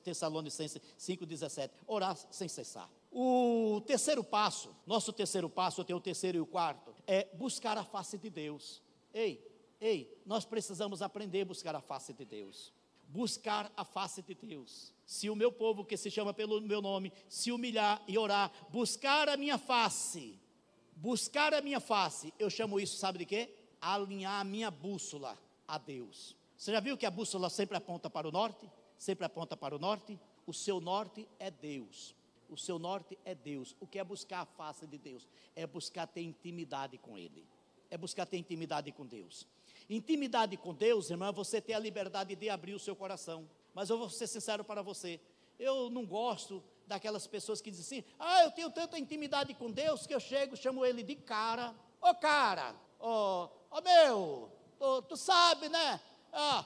[0.03, 1.69] Tessalonicenses 5,17.
[1.85, 2.89] Orar sem cessar.
[3.11, 7.77] O terceiro passo, nosso terceiro passo, eu tenho o terceiro e o quarto, é buscar
[7.77, 8.81] a face de Deus.
[9.13, 9.48] Ei,
[9.79, 12.73] ei, nós precisamos aprender a buscar a face de Deus.
[13.07, 14.93] Buscar a face de Deus.
[15.05, 19.27] Se o meu povo, que se chama pelo meu nome, se humilhar e orar, buscar
[19.27, 20.39] a minha face,
[20.95, 23.49] buscar a minha face, eu chamo isso, sabe de quê?
[23.81, 25.37] Alinhar a minha bússola
[25.67, 26.35] a Deus.
[26.55, 28.69] Você já viu que a bússola sempre aponta para o norte?
[28.97, 30.19] Sempre aponta para o norte?
[30.45, 32.13] O seu norte é Deus.
[32.49, 33.75] O seu norte é Deus.
[33.79, 35.27] O que é buscar a face de Deus?
[35.55, 37.45] É buscar ter intimidade com Ele.
[37.89, 39.47] É buscar ter intimidade com Deus.
[39.89, 43.49] Intimidade com Deus, irmã, é você ter a liberdade de abrir o seu coração.
[43.73, 45.19] Mas eu vou ser sincero para você.
[45.57, 50.05] Eu não gosto daquelas pessoas que dizem assim: ah, eu tenho tanta intimidade com Deus
[50.05, 51.73] que eu chego, chamo ele de cara.
[52.01, 55.99] Ô cara, ô, ô meu, tu, tu sabe, né?
[56.31, 56.63] Ah,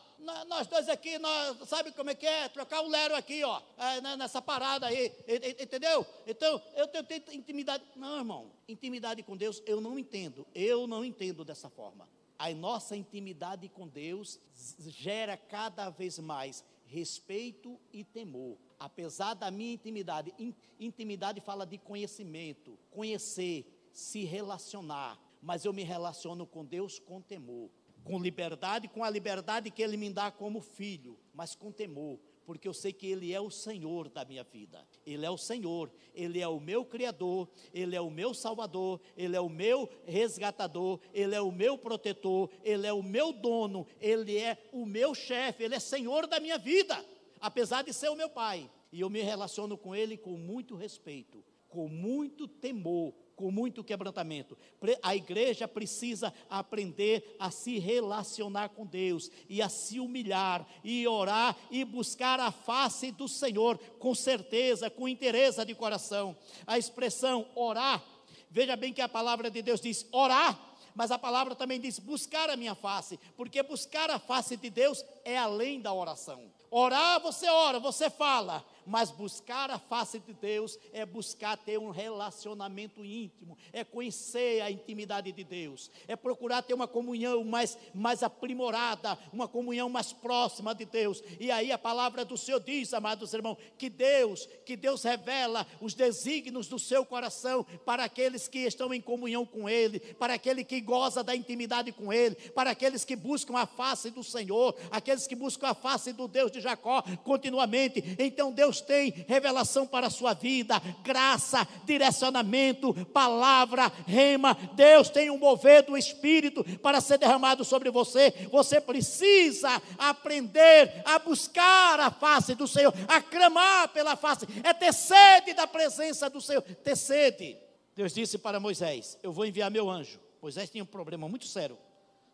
[0.47, 2.49] nós dois aqui, nós, sabe como é que é?
[2.49, 5.11] Trocar um lero aqui, ó, é, né, nessa parada aí,
[5.59, 6.05] entendeu?
[6.27, 7.83] Então, eu tenho intimidade.
[7.95, 10.45] Não, irmão, intimidade com Deus eu não entendo.
[10.53, 12.07] Eu não entendo dessa forma.
[12.43, 14.37] A nossa intimidade com Deus
[14.79, 18.57] gera cada vez mais respeito e temor.
[18.77, 20.33] Apesar da minha intimidade,
[20.77, 27.69] intimidade fala de conhecimento, conhecer, se relacionar, mas eu me relaciono com Deus com temor,
[28.03, 32.67] com liberdade, com a liberdade que Ele me dá como filho, mas com temor, porque
[32.67, 34.85] eu sei que Ele é o Senhor da minha vida.
[35.05, 39.35] Ele é o Senhor, Ele é o meu Criador, Ele é o meu Salvador, Ele
[39.35, 44.37] é o meu resgatador, Ele é o meu protetor, Ele é o meu dono, Ele
[44.37, 47.03] é o meu chefe, Ele é Senhor da minha vida,
[47.39, 48.69] apesar de ser o meu Pai.
[48.91, 54.57] E eu me relaciono com Ele com muito respeito, com muito temor, com muito quebrantamento.
[55.01, 61.57] A igreja precisa aprender a se relacionar com Deus e a se humilhar e orar
[61.71, 66.35] e buscar a face do Senhor com certeza, com interesse de coração.
[66.65, 68.03] A expressão orar,
[68.49, 70.59] veja bem que a palavra de Deus diz orar,
[70.95, 75.03] mas a palavra também diz buscar a minha face, porque buscar a face de Deus
[75.25, 76.51] é além da oração.
[76.69, 81.89] Orar, você ora, você fala, mas buscar a face de Deus é buscar ter um
[81.89, 88.23] relacionamento íntimo, é conhecer a intimidade de Deus, é procurar ter uma comunhão mais, mais
[88.23, 91.23] aprimorada, uma comunhão mais próxima de Deus.
[91.39, 95.93] E aí a palavra do Senhor diz, amados irmãos, que Deus, que Deus revela os
[95.93, 100.81] desígnios do seu coração para aqueles que estão em comunhão com Ele, para aquele que
[100.81, 105.35] goza da intimidade com Ele, para aqueles que buscam a face do Senhor, aqueles que
[105.35, 108.15] buscam a face do Deus de Jacó continuamente.
[108.19, 114.57] Então Deus Deus tem revelação para a sua vida, graça, direcionamento, palavra, rema.
[114.73, 118.31] Deus tem um mover do Espírito para ser derramado sobre você.
[118.51, 124.93] Você precisa aprender a buscar a face do Senhor, a clamar pela face, é ter
[124.93, 127.57] sede da presença do Senhor, ter sede.
[127.95, 130.19] Deus disse para Moisés: Eu vou enviar meu anjo.
[130.41, 131.77] Moisés tinha um problema muito sério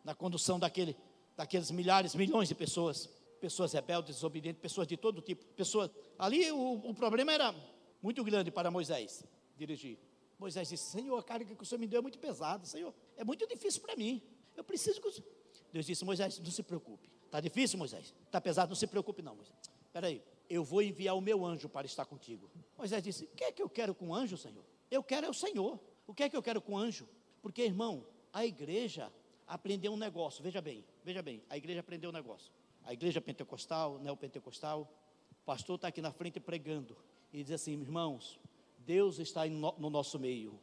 [0.02, 0.96] na condução daquele,
[1.36, 5.44] daqueles milhares, milhões de pessoas pessoas rebeldes, desobedientes, pessoas de todo tipo.
[5.54, 7.54] Pessoas, ali o, o problema era
[8.02, 9.24] muito grande para Moisés
[9.56, 9.98] dirigir.
[10.38, 13.24] Moisés disse: Senhor, a carga que o Senhor me deu é muito pesada, Senhor, é
[13.24, 14.22] muito difícil para mim.
[14.56, 15.28] Eu preciso que o Senhor.
[15.72, 17.10] Deus disse: Moisés, não se preocupe.
[17.26, 18.14] Está difícil, Moisés?
[18.26, 19.56] Está pesado, não se preocupe, não, Moisés.
[19.86, 22.50] Espera aí, eu vou enviar o meu anjo para estar contigo.
[22.76, 24.64] Moisés disse: O que é que eu quero com anjo, Senhor?
[24.90, 25.80] Eu quero é o Senhor.
[26.06, 27.08] O que é que eu quero com anjo?
[27.40, 29.12] Porque, irmão, a igreja
[29.46, 30.42] aprendeu um negócio.
[30.42, 32.50] Veja bem, veja bem, a igreja aprendeu um negócio
[32.84, 34.90] a igreja pentecostal, neopentecostal,
[35.30, 36.96] o pastor está aqui na frente pregando
[37.32, 38.38] e diz assim, irmãos,
[38.78, 40.58] Deus está no nosso meio.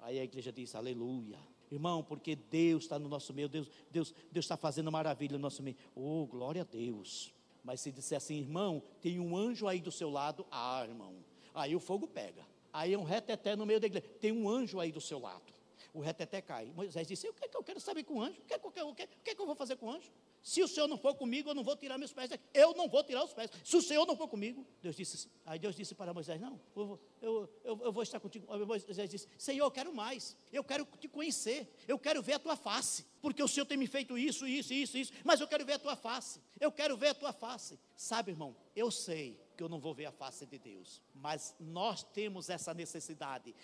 [0.00, 1.38] Aí a igreja diz, aleluia.
[1.70, 5.62] Irmão, porque Deus está no nosso meio, Deus, Deus, Deus está fazendo maravilha no nosso
[5.62, 5.76] meio.
[5.94, 7.32] Oh, glória a Deus.
[7.64, 11.14] Mas se disser assim, irmão, tem um anjo aí do seu lado, ah, irmão,
[11.54, 12.44] aí o fogo pega.
[12.72, 14.06] Aí é um reteté no meio da igreja.
[14.20, 15.52] Tem um anjo aí do seu lado.
[15.92, 16.72] O reteté cai.
[16.74, 18.40] Moisés disse: O que é que eu quero saber com o anjo?
[18.40, 19.90] O que é que eu, que, o que, é que eu vou fazer com o
[19.90, 20.10] anjo?
[20.42, 22.44] Se o Senhor não for comigo, eu não vou tirar meus pés daqui.
[22.52, 23.48] Eu não vou tirar os pés.
[23.62, 25.30] Se o Senhor não for comigo, Deus disse.
[25.46, 28.46] Aí Deus disse para Moisés: Não, eu, eu, eu, eu vou estar contigo.
[28.66, 30.36] Moisés disse: Senhor, eu quero mais.
[30.52, 31.72] Eu quero te conhecer.
[31.86, 33.06] Eu quero ver a tua face.
[33.20, 35.12] Porque o Senhor tem me feito isso, isso, isso, isso.
[35.24, 36.42] Mas eu quero ver a tua face.
[36.58, 37.78] Eu quero ver a tua face.
[37.96, 41.00] Sabe, irmão, eu sei que eu não vou ver a face de Deus.
[41.14, 43.54] Mas nós temos essa necessidade.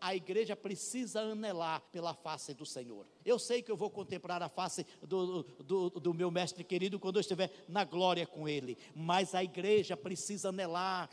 [0.00, 3.06] A igreja precisa anelar pela face do Senhor.
[3.24, 7.16] Eu sei que eu vou contemplar a face do, do, do meu mestre querido quando
[7.16, 8.76] eu estiver na glória com Ele.
[8.94, 11.08] Mas a igreja precisa anelar,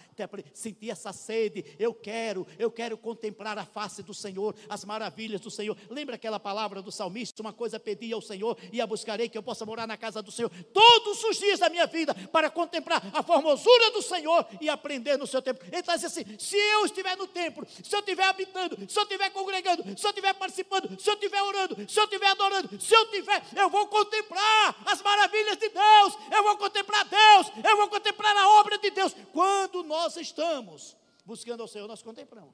[0.53, 1.75] sentir essa sede.
[1.77, 5.77] Eu quero, eu quero contemplar a face do Senhor, as maravilhas do Senhor.
[5.89, 7.41] Lembra aquela palavra do salmista?
[7.41, 10.31] Uma coisa pedi ao Senhor e a buscarei que eu possa morar na casa do
[10.31, 14.69] Senhor todos os dias da minha vida para contemplar a formosura do Senhor Senhor e
[14.69, 15.63] aprender no seu tempo.
[15.65, 19.03] Ele está dizendo assim: se eu estiver no templo, se eu estiver habitando, se eu
[19.03, 22.93] estiver congregando, se eu estiver participando, se eu estiver orando, se eu estiver adorando, se
[22.93, 27.89] eu estiver, eu vou contemplar as maravilhas de Deus, eu vou contemplar Deus, eu vou
[27.89, 29.15] contemplar a obra de Deus.
[29.33, 32.53] Quando nós estamos buscando ao Senhor, nós contemplamos.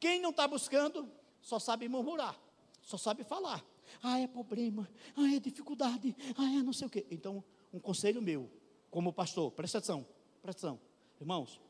[0.00, 2.38] Quem não está buscando, só sabe murmurar,
[2.82, 3.64] só sabe falar.
[4.02, 7.06] Ah, é problema, ah, é dificuldade, ah, é não sei o quê.
[7.10, 8.50] Então, um conselho meu,
[8.90, 10.06] como pastor, presta atenção,
[10.42, 10.93] presta atenção.
[11.20, 11.60] Irmãos,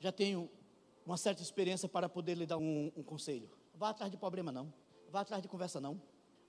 [0.00, 0.50] já tenho
[1.04, 3.48] uma certa experiência para poder lhe dar um, um conselho.
[3.74, 4.72] Vá atrás de problema não.
[5.10, 6.00] Vá atrás de conversa não.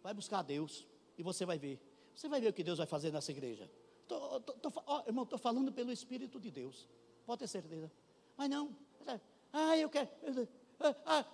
[0.01, 1.79] Vai buscar a Deus e você vai ver.
[2.15, 3.69] Você vai ver o que Deus vai fazer nessa igreja.
[4.07, 6.87] Tô, tô, tô, ó, irmão, estou falando pelo Espírito de Deus.
[7.25, 7.91] Pode ter certeza.
[8.35, 8.75] Mas não.
[9.51, 10.09] Ah, eu quero.
[10.79, 11.25] Ah, ah,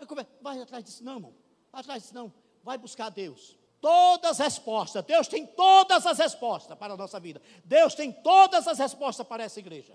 [0.41, 1.33] vai atrás disso não, irmão.
[1.71, 2.33] Vai atrás disso não.
[2.63, 3.57] Vai buscar Deus.
[3.79, 5.03] Todas as respostas.
[5.03, 7.41] Deus tem todas as respostas para a nossa vida.
[7.65, 9.93] Deus tem todas as respostas para essa igreja.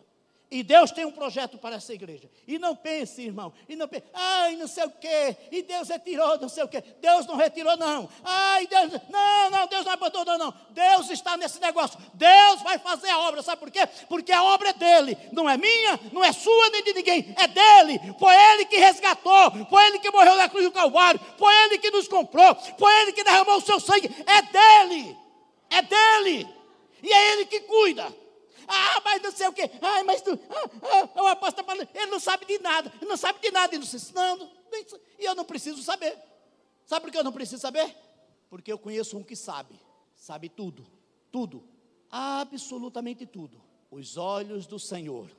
[0.50, 2.30] E Deus tem um projeto para essa igreja.
[2.46, 6.38] E não pense, irmão, e não pense, ai, não sei o quê, e Deus retirou,
[6.38, 6.82] não sei o quê.
[7.02, 8.08] Deus não retirou, não.
[8.24, 10.54] Ai, Deus, não, não, Deus não abandonou, não.
[10.70, 11.98] Deus está nesse negócio.
[12.14, 13.86] Deus vai fazer a obra, sabe por quê?
[14.08, 17.46] Porque a obra é dele, não é minha, não é sua nem de ninguém, é
[17.46, 18.00] dele.
[18.18, 21.90] Foi ele que resgatou, foi ele que morreu na cruz do Calvário, foi ele que
[21.90, 24.10] nos comprou, foi ele que derramou o seu sangue.
[24.26, 25.14] É dele,
[25.68, 26.48] é dele,
[27.02, 28.27] e é ele que cuida.
[28.68, 29.70] Ah, mas não sei o quê.
[29.80, 32.92] Ah, mas tu, ah, ah, o apóstolo Paulo, ele não sabe de nada.
[33.00, 33.74] Ele não sabe de nada.
[33.74, 34.50] Ele disse, não,
[35.18, 36.16] e eu não preciso saber.
[36.84, 37.94] Sabe por que eu não preciso saber?
[38.48, 39.80] Porque eu conheço um que sabe.
[40.14, 40.86] Sabe tudo.
[41.32, 41.66] Tudo.
[42.10, 43.60] Absolutamente tudo.
[43.90, 45.30] Os olhos do Senhor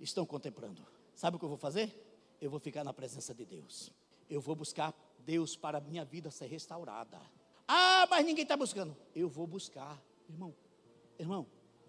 [0.00, 0.84] estão contemplando.
[1.14, 1.94] Sabe o que eu vou fazer?
[2.40, 3.92] Eu vou ficar na presença de Deus.
[4.28, 7.20] Eu vou buscar Deus para a minha vida ser restaurada.
[7.68, 8.96] Ah, mas ninguém está buscando.
[9.14, 10.54] Eu vou buscar, irmão.
[11.18, 11.46] Irmão,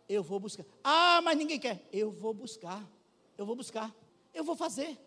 [0.08, 0.66] eu vou buscar.
[0.84, 1.88] Ah, mas ninguém quer.
[1.92, 2.88] Eu vou buscar.
[3.38, 3.94] Eu vou buscar.
[4.34, 4.98] Eu vou fazer.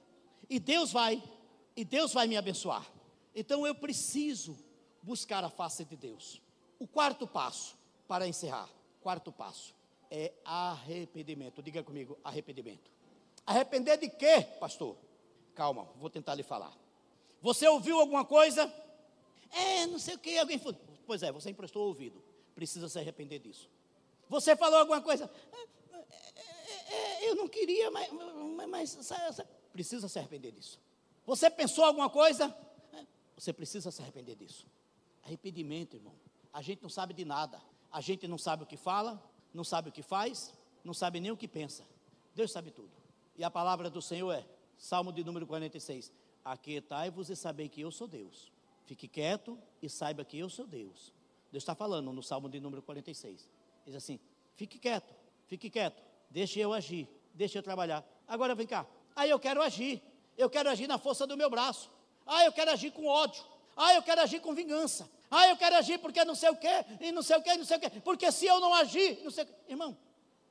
[0.49, 1.23] E Deus vai.
[1.77, 2.87] E Deus vai me abençoar.
[3.35, 4.57] Então eu preciso
[5.03, 6.41] buscar a face de Deus.
[6.79, 7.77] O quarto passo,
[8.09, 8.69] para encerrar,
[9.01, 9.75] quarto passo,
[10.11, 11.63] é arrependimento.
[11.63, 12.91] Diga comigo, arrependimento.
[13.47, 14.97] Arrepender de quê, pastor?
[15.55, 16.77] Calma, vou tentar lhe falar.
[17.41, 18.73] Você ouviu alguma coisa?
[19.51, 20.81] É, não sei o que, alguém falou.
[21.07, 22.23] Pois é, você emprestou ouvido.
[22.55, 23.71] Precisa se arrepender disso.
[24.29, 25.31] Você falou alguma coisa?
[25.53, 29.41] É, é, é, eu não queria, mas, mas, mas
[29.73, 30.81] precisa se arrepender disso.
[31.25, 32.55] Você pensou alguma coisa?
[33.37, 34.67] Você precisa se arrepender disso.
[35.23, 36.15] Arrependimento, irmão.
[36.53, 37.61] A gente não sabe de nada.
[37.91, 40.53] A gente não sabe o que fala, não sabe o que faz,
[40.85, 41.85] não sabe nem o que pensa.
[42.35, 42.91] Deus sabe tudo.
[43.37, 44.47] E a palavra do Senhor é,
[44.79, 46.13] Salmo de número 46,
[46.45, 48.53] Aquietai-vos e sabei que eu sou Deus.
[48.85, 51.13] Fique quieto e saiba que eu sou Deus.
[51.51, 53.49] Deus está falando no Salmo de número 46.
[53.87, 54.19] Diz assim:
[54.57, 55.15] fique quieto,
[55.47, 58.05] fique quieto, deixe eu agir, deixe eu trabalhar.
[58.27, 58.85] Agora vem cá.
[59.15, 60.03] Aí eu quero agir,
[60.37, 61.89] eu quero agir na força do meu braço.
[62.27, 63.45] Ah, eu quero agir com ódio.
[63.77, 65.09] Ah, eu quero agir com vingança.
[65.31, 67.57] Ah, eu quero agir porque não sei o quê, e não sei o quê, e
[67.57, 67.91] não sei o quê.
[68.01, 69.55] Porque se eu não agir, não sei o quê.
[69.69, 69.97] Irmão,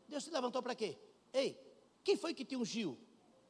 [0.07, 0.97] Deus te levantou para quê?
[1.33, 1.59] Ei,
[2.03, 2.97] quem foi que te ungiu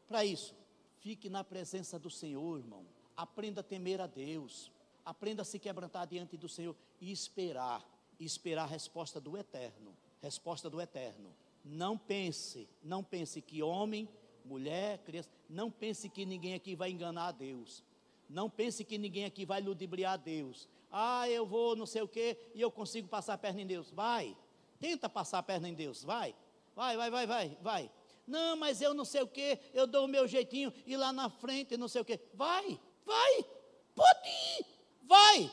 [0.08, 0.56] para isso?
[1.00, 2.86] Fique na presença do Senhor, irmão.
[3.16, 4.72] Aprenda a temer a Deus.
[5.04, 7.86] Aprenda a se quebrantar diante do Senhor e esperar
[8.20, 9.96] e esperar a resposta do eterno.
[10.22, 11.34] Resposta do eterno.
[11.64, 14.08] Não pense, não pense que homem,
[14.44, 17.84] mulher, criança, não pense que ninguém aqui vai enganar a Deus.
[18.30, 20.68] Não pense que ninguém aqui vai ludibriar a Deus.
[20.92, 23.92] Ah, eu vou não sei o que e eu consigo passar a perna em Deus.
[23.92, 24.36] Vai.
[24.80, 26.04] Tenta passar a perna em Deus.
[26.04, 26.36] Vai.
[26.76, 27.92] Vai, vai, vai, vai, vai.
[28.28, 31.30] Não, mas eu não sei o que, eu dou o meu jeitinho e lá na
[31.30, 32.20] frente não sei o que.
[32.34, 33.46] Vai, vai.
[33.94, 34.66] Pode ir.
[35.04, 35.52] Vai.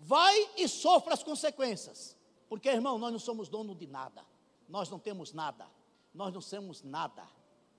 [0.00, 2.16] Vai e sofra as consequências.
[2.48, 4.24] Porque, irmão, nós não somos dono de nada.
[4.68, 5.66] Nós não temos nada.
[6.12, 7.26] Nós não somos nada.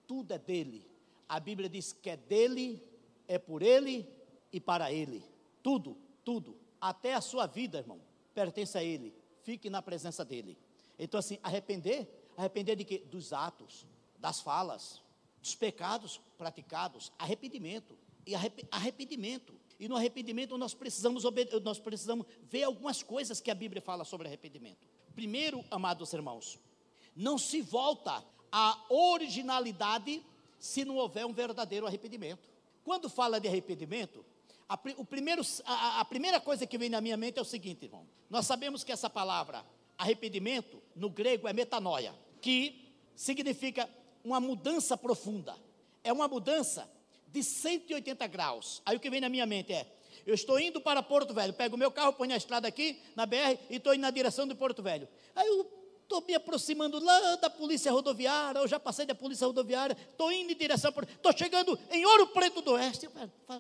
[0.08, 0.90] Tudo é dele.
[1.28, 2.82] A Bíblia diz que é dele,
[3.28, 4.08] é por Ele
[4.52, 5.24] e para Ele.
[5.64, 8.02] Tudo, tudo, até a sua vida, irmão,
[8.34, 9.14] pertence a Ele.
[9.44, 10.58] Fique na presença dEle.
[10.98, 13.00] Então, assim, arrepender, arrepender de quê?
[13.00, 13.88] Dos atos,
[14.20, 15.02] das falas,
[15.42, 17.98] dos pecados praticados, arrependimento.
[18.26, 18.34] E
[18.70, 19.54] arrependimento.
[19.82, 21.24] E no arrependimento nós precisamos,
[21.64, 24.88] nós precisamos ver algumas coisas que a Bíblia fala sobre arrependimento.
[25.16, 26.60] Primeiro, amados irmãos,
[27.16, 30.24] não se volta à originalidade
[30.60, 32.48] se não houver um verdadeiro arrependimento.
[32.84, 34.24] Quando fala de arrependimento,
[34.70, 37.86] a, o primeiro, a, a primeira coisa que vem na minha mente é o seguinte,
[37.86, 38.06] irmão.
[38.30, 39.66] Nós sabemos que essa palavra
[39.98, 43.90] arrependimento, no grego, é metanoia, que significa
[44.24, 45.58] uma mudança profunda.
[46.04, 46.88] É uma mudança
[47.32, 48.82] de 180 graus.
[48.86, 49.88] Aí o que vem na minha mente é:
[50.26, 53.26] eu estou indo para Porto Velho, pego o meu carro, ponho a estrada aqui na
[53.26, 55.08] BR e estou indo na direção de Porto Velho.
[55.36, 59.98] Aí eu estou me aproximando lá da polícia rodoviária, eu já passei da polícia rodoviária,
[60.12, 63.10] estou indo em direção, estou chegando em Ouro Preto do Oeste.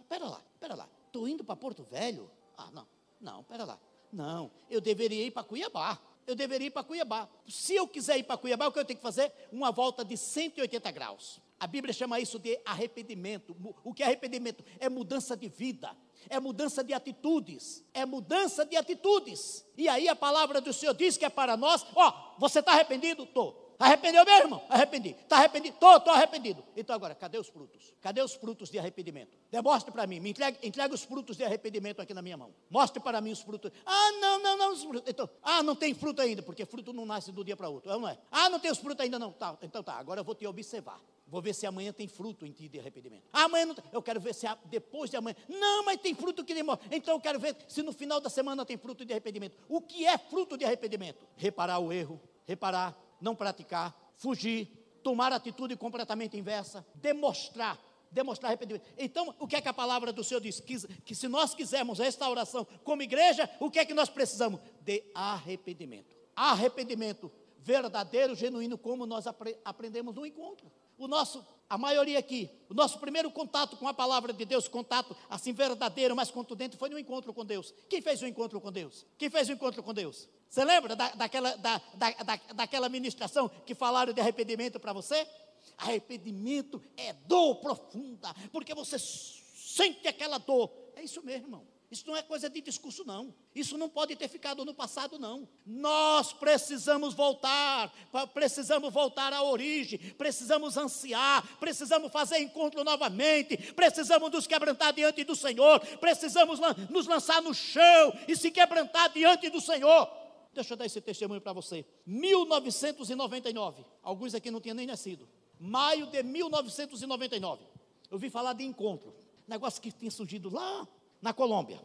[0.09, 2.29] Pera lá, pera lá, estou indo para Porto Velho?
[2.57, 2.87] Ah, não,
[3.19, 3.79] não, pera lá.
[4.11, 5.97] Não, eu deveria ir para Cuiabá.
[6.27, 7.27] Eu deveria ir para Cuiabá.
[7.47, 9.33] Se eu quiser ir para Cuiabá, o que eu tenho que fazer?
[9.51, 11.41] Uma volta de 180 graus.
[11.61, 13.55] A Bíblia chama isso de arrependimento.
[13.83, 14.65] O que é arrependimento?
[14.79, 15.95] É mudança de vida,
[16.27, 19.63] é mudança de atitudes, é mudança de atitudes.
[19.77, 23.25] E aí a palavra do Senhor diz que é para nós: ó, você está arrependido?
[23.25, 23.75] Estou.
[23.77, 24.63] Arrependeu mesmo, irmão?
[24.69, 25.09] Arrependi.
[25.09, 25.75] Está arrependido?
[25.75, 26.63] Estou, estou arrependido.
[26.75, 27.93] Então agora, cadê os frutos?
[28.01, 29.37] Cadê os frutos de arrependimento?
[29.51, 32.53] Demonstre para mim, me entregue, entregue os frutos de arrependimento aqui na minha mão.
[32.71, 33.71] Mostre para mim os frutos.
[33.85, 34.73] Ah, não, não, não.
[34.73, 35.03] Os frutos.
[35.07, 37.91] Então, ah, não tem fruto ainda, porque fruto não nasce do dia para outro.
[37.91, 38.19] É não é?
[38.31, 39.31] Ah, não tem os frutos ainda não.
[39.31, 40.99] Tá, então tá, agora eu vou te observar.
[41.31, 43.23] Vou ver se amanhã tem fruto em ti de arrependimento.
[43.31, 43.75] amanhã não.
[43.93, 45.33] Eu quero ver se depois de amanhã.
[45.47, 46.81] Não, mas tem fruto que demora.
[46.91, 49.57] Então eu quero ver se no final da semana tem fruto de arrependimento.
[49.69, 51.25] O que é fruto de arrependimento?
[51.37, 54.67] Reparar o erro, reparar, não praticar, fugir,
[55.01, 57.79] tomar atitude completamente inversa, demonstrar,
[58.11, 58.85] demonstrar arrependimento.
[58.97, 60.59] Então, o que é que a palavra do Senhor diz?
[60.59, 64.59] Que, que se nós quisermos restauração como igreja, o que é que nós precisamos?
[64.81, 66.13] De arrependimento.
[66.35, 70.69] Arrependimento verdadeiro, genuíno, como nós apre aprendemos no encontro.
[71.01, 75.17] O nosso, a maioria aqui, o nosso primeiro contato com a palavra de Deus, contato
[75.27, 77.73] assim verdadeiro, mais contundente, foi no encontro com Deus.
[77.89, 79.03] Quem fez o encontro com Deus?
[79.17, 80.29] Quem fez o encontro com Deus?
[80.47, 85.27] Você lembra da, daquela, da, da, da, daquela ministração que falaram de arrependimento para você?
[85.75, 90.71] Arrependimento é dor profunda, porque você sente aquela dor.
[90.95, 91.70] É isso mesmo, irmão.
[91.91, 93.35] Isso não é coisa de discurso, não.
[93.53, 95.45] Isso não pode ter ficado no passado, não.
[95.65, 97.93] Nós precisamos voltar,
[98.33, 105.35] precisamos voltar à origem, precisamos ansiar, precisamos fazer encontro novamente, precisamos nos quebrantar diante do
[105.35, 110.09] Senhor, precisamos nos lançar no chão e se quebrantar diante do Senhor.
[110.53, 111.85] Deixa eu dar esse testemunho para você.
[112.05, 115.27] 1999, alguns aqui não tinham nem nascido.
[115.59, 117.65] Maio de 1999,
[118.09, 119.13] eu vi falar de encontro,
[119.45, 120.87] negócio que tinha surgido lá
[121.21, 121.79] na Colômbia.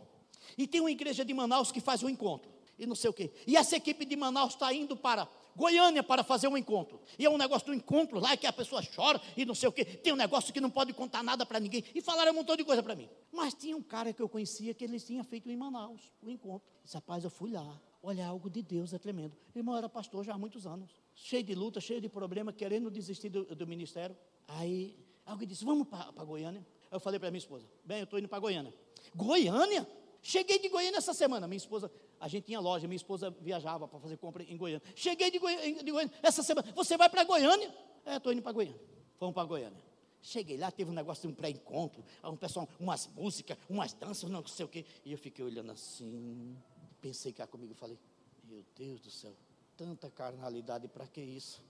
[0.56, 2.50] E tem uma igreja de Manaus que faz um encontro.
[2.78, 3.32] E não sei o quê.
[3.46, 7.00] E essa equipe de Manaus está indo para Goiânia para fazer um encontro.
[7.18, 9.72] E é um negócio do encontro lá que a pessoa chora e não sei o
[9.72, 9.84] quê.
[9.84, 11.82] Tem um negócio que não pode contar nada para ninguém.
[11.94, 13.08] E falaram um montão de coisa para mim.
[13.32, 16.30] Mas tinha um cara que eu conhecia que eles tinham feito em Manaus o um
[16.30, 16.68] encontro.
[16.84, 17.80] Disse, rapaz, eu fui lá.
[18.02, 19.34] Olha, algo de Deus é tremendo.
[19.54, 20.90] Irmão era pastor já há muitos anos.
[21.14, 24.14] Cheio de luta, cheio de problema, querendo desistir do, do ministério.
[24.46, 26.64] Aí alguém disse, vamos para Goiânia.
[26.90, 28.72] Eu falei para minha esposa, bem, eu estou indo para Goiânia.
[29.14, 29.86] Goiânia?
[30.22, 31.46] Cheguei de Goiânia essa semana.
[31.46, 34.82] Minha esposa, a gente tinha loja, minha esposa viajava para fazer compra em Goiânia.
[34.94, 36.70] Cheguei de Goiânia, de Goiânia essa semana.
[36.74, 37.72] Você vai para Goiânia?
[38.04, 38.80] É, estou indo para Goiânia.
[39.18, 39.86] Fomos para Goiânia.
[40.20, 44.44] Cheguei lá, teve um negócio de um pré-encontro, um pessoal, umas músicas, umas danças, não
[44.46, 44.84] sei o quê.
[45.04, 46.56] E eu fiquei olhando assim,
[47.00, 47.96] pensei cá comigo e falei,
[48.42, 49.32] meu Deus do céu,
[49.76, 51.62] tanta carnalidade, para que isso?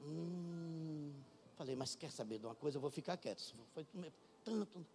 [0.00, 1.12] Hum,
[1.56, 2.76] falei, mas quer saber de uma coisa?
[2.76, 3.42] Eu vou ficar quieto.
[3.74, 3.84] Foi
[4.46, 4.86] tanto.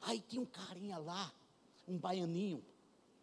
[0.00, 1.34] Aí tinha um carinha lá,
[1.86, 2.64] um baianinho,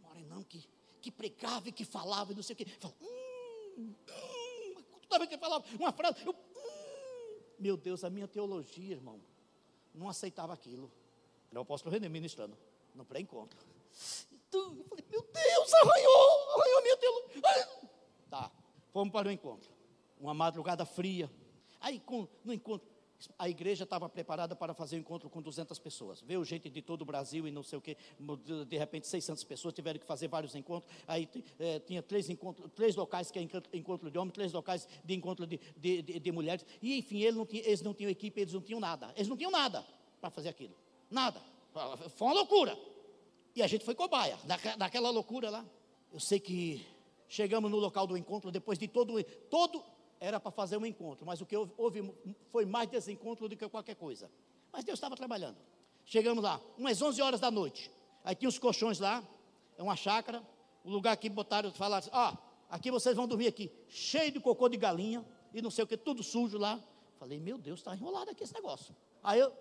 [0.02, 0.68] morenão, que,
[1.02, 2.66] que pregava e que falava e não sei o quê.
[2.66, 7.42] Falava, hum, hum, toda vez que falava uma frase, eu, hum.
[7.58, 9.20] meu Deus, a minha teologia, irmão,
[9.96, 10.92] não aceitava aquilo.
[11.50, 12.58] Era o apóstolo René ministrando,
[12.94, 13.58] no pré-encontro.
[14.32, 17.42] Então, eu falei, meu Deus, arranhou, arranhou a minha teologia.
[18.30, 18.52] Tá,
[18.92, 19.72] fomos para o encontro.
[20.20, 21.32] Uma madrugada fria.
[21.80, 22.88] Aí, com, no encontro,
[23.38, 26.22] a igreja estava preparada para fazer um encontro com 200 pessoas.
[26.22, 27.98] Veio gente de todo o Brasil e não sei o que,
[28.68, 30.92] de repente 600 pessoas tiveram que fazer vários encontros.
[31.08, 31.28] Aí
[31.60, 35.48] é, tinha três, encontros, três locais que é encontro de homens, três locais de encontro
[35.48, 36.66] de, de, de, de mulheres.
[36.82, 39.12] E enfim, eles não, tinham, eles não tinham equipe, eles não tinham nada.
[39.16, 39.86] Eles não tinham nada
[40.22, 40.76] para fazer aquilo.
[41.10, 41.42] Nada.
[42.16, 42.78] Foi uma loucura.
[43.56, 44.38] E a gente foi cobaia
[44.78, 45.66] daquela loucura lá.
[46.14, 46.86] Eu sei que
[47.28, 49.84] chegamos no local do encontro, depois de todo, todo
[50.20, 52.14] era para fazer um encontro, mas o que houve
[52.50, 54.30] foi mais desencontro do que qualquer coisa.
[54.72, 55.58] Mas Deus estava trabalhando.
[56.06, 57.92] Chegamos lá, umas 11 horas da noite.
[58.24, 59.24] Aí tinha os colchões lá,
[59.78, 60.42] é uma chácara,
[60.84, 62.34] o lugar que botaram, falaram assim, ó,
[62.70, 65.98] aqui vocês vão dormir aqui, cheio de cocô de galinha, e não sei o que,
[65.98, 66.80] tudo sujo lá.
[67.20, 68.96] Falei, meu Deus, está enrolado aqui esse negócio.
[69.24, 69.52] Aí eu,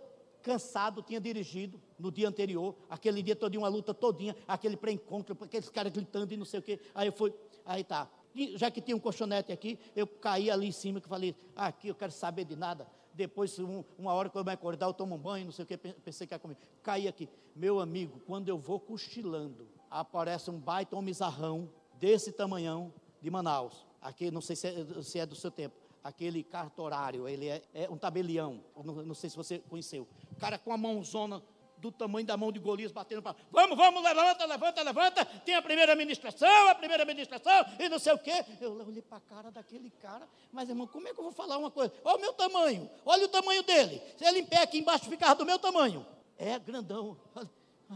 [0.43, 5.69] cansado, tinha dirigido no dia anterior, aquele dia todo, uma luta todinha, aquele pré-encontro, aqueles
[5.69, 6.79] caras gritando e não sei o que.
[6.95, 7.35] Aí eu fui,
[7.65, 8.09] aí tá.
[8.57, 11.89] Já que tinha um colchonete aqui, eu caí ali em cima, que falei, ah, aqui
[11.89, 12.87] eu quero saber de nada.
[13.15, 15.67] Depois, um, uma hora que eu me acordar, eu tomo um banho, não sei o
[15.67, 16.57] que, pensei que ia comer.
[16.83, 17.29] Caí aqui.
[17.55, 23.87] Meu amigo, quando eu vou cochilando, aparece um baita homizarrão desse tamanhão de Manaus.
[24.03, 27.91] Aqui, não sei se é, se é do seu tempo aquele cartorário, ele é, é
[27.91, 30.07] um tabelião, não, não, sei se você conheceu.
[30.31, 31.43] O cara com a mãozona
[31.79, 33.37] do tamanho da mão de Golias batendo para.
[33.51, 35.25] Vamos, vamos, levanta, levanta, levanta.
[35.25, 38.45] Tem a primeira administração, a primeira administração, e não sei o quê.
[38.61, 41.59] Eu olhei para a cara daquele cara, mas irmão, como é que eu vou falar
[41.59, 41.93] uma coisa?
[42.05, 44.03] Olha o meu tamanho, olha o tamanho dele.
[44.17, 46.07] Se ele em pé aqui embaixo ficava do meu tamanho.
[46.39, 47.17] É grandão.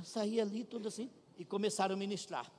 [0.03, 2.51] Saí ali tudo assim e começaram a ministrar.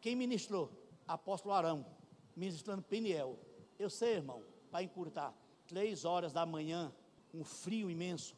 [0.00, 0.70] Quem ministrou?
[1.06, 1.86] Apóstolo Arão,
[2.34, 3.38] ministrando Peniel.
[3.78, 5.34] Eu sei, irmão, para encurtar,
[5.66, 6.92] três horas da manhã,
[7.32, 8.34] um frio imenso,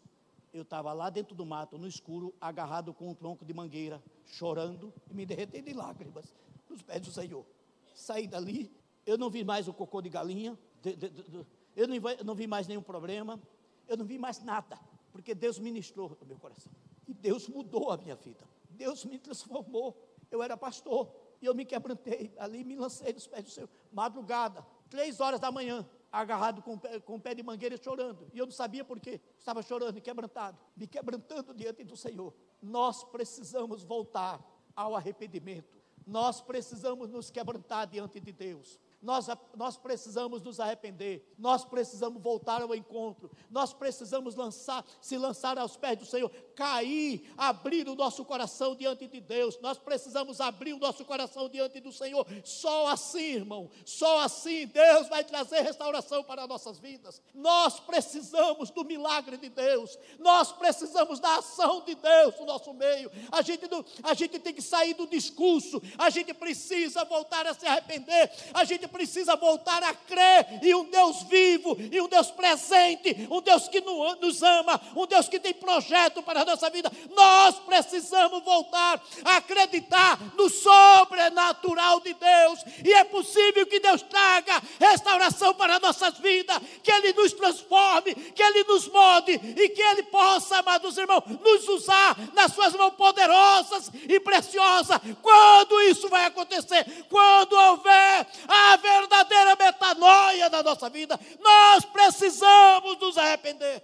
[0.55, 4.95] eu estava lá dentro do mato, no escuro, agarrado com um tronco de mangueira, chorando
[5.11, 6.33] e me derretendo de lágrimas
[6.71, 7.45] nos pés do Senhor.
[7.93, 8.73] Saí dali,
[9.05, 12.47] eu não vi mais o cocô de galinha, de, de, de, eu não, não vi
[12.47, 13.41] mais nenhum problema,
[13.89, 14.79] eu não vi mais nada,
[15.13, 16.73] porque Deus ministrou no meu coração.
[17.07, 18.49] E Deus mudou a minha vida.
[18.71, 19.97] Deus me transformou.
[20.31, 22.33] Eu era pastor e eu me quebrantei.
[22.39, 23.69] Ali me lancei nos pés do Senhor.
[23.93, 25.87] Madrugada, três horas da manhã,
[26.21, 28.31] agarrado com, com o pé de mangueira chorando.
[28.33, 29.21] E eu não sabia por quê.
[29.39, 32.33] Estava chorando e quebrantado, me quebrantando diante do Senhor.
[32.63, 34.41] Nós precisamos voltar
[34.77, 35.83] ao arrependimento.
[36.07, 42.63] Nós precisamos nos quebrantar diante de Deus nós, nós precisamos nos arrepender, nós precisamos voltar
[42.63, 48.25] ao encontro, nós precisamos lançar, se lançar aos pés do Senhor, cair, abrir o nosso
[48.25, 53.35] coração diante de Deus, nós precisamos abrir o nosso coração diante do Senhor, só assim,
[53.35, 57.21] irmão, só assim Deus vai trazer restauração para nossas vidas.
[57.35, 63.11] Nós precisamos do milagre de Deus, nós precisamos da ação de Deus no nosso meio.
[63.31, 67.53] A gente, não, a gente tem que sair do discurso, a gente precisa voltar a
[67.53, 72.31] se arrepender, a gente precisa voltar a crer em um Deus vivo, em um Deus
[72.31, 76.93] presente, um Deus que nos ama, um Deus que tem projeto para a nossa vida.
[77.11, 84.63] Nós precisamos voltar a acreditar no sobrenatural de Deus, e é possível que Deus traga
[84.79, 90.05] restauração para nossas vidas, que Ele nos transforme, que Ele nos molde e que Ele
[90.05, 95.01] possa, amados irmãos, nos usar nas Suas mãos poderosas e preciosas.
[95.21, 97.05] Quando isso vai acontecer?
[97.09, 101.19] Quando houver a verdadeira metanoia da nossa vida.
[101.41, 103.83] Nós precisamos nos arrepender.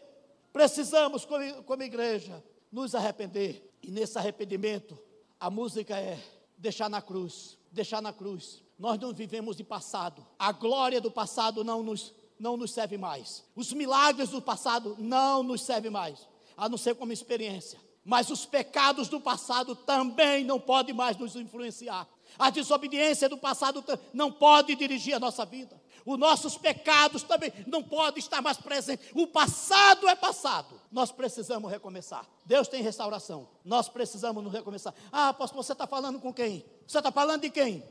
[0.52, 3.70] Precisamos, como, como igreja, nos arrepender.
[3.82, 4.98] E nesse arrependimento,
[5.38, 6.18] a música é
[6.56, 7.58] deixar na cruz.
[7.72, 8.62] Deixar na cruz.
[8.78, 10.26] Nós não vivemos de passado.
[10.38, 13.44] A glória do passado não nos, não nos serve mais.
[13.54, 16.28] Os milagres do passado não nos servem mais.
[16.56, 17.78] A não ser como experiência.
[18.04, 22.08] Mas os pecados do passado também não podem mais nos influenciar.
[22.38, 25.80] A desobediência do passado não pode dirigir a nossa vida.
[26.04, 29.10] Os nossos pecados também não podem estar mais presentes.
[29.14, 30.80] O passado é passado.
[30.90, 32.26] Nós precisamos recomeçar.
[32.44, 33.48] Deus tem restauração.
[33.64, 34.94] Nós precisamos nos recomeçar.
[35.12, 36.64] Ah, apóstolo, você está falando com quem?
[36.86, 37.84] Você está falando de quem?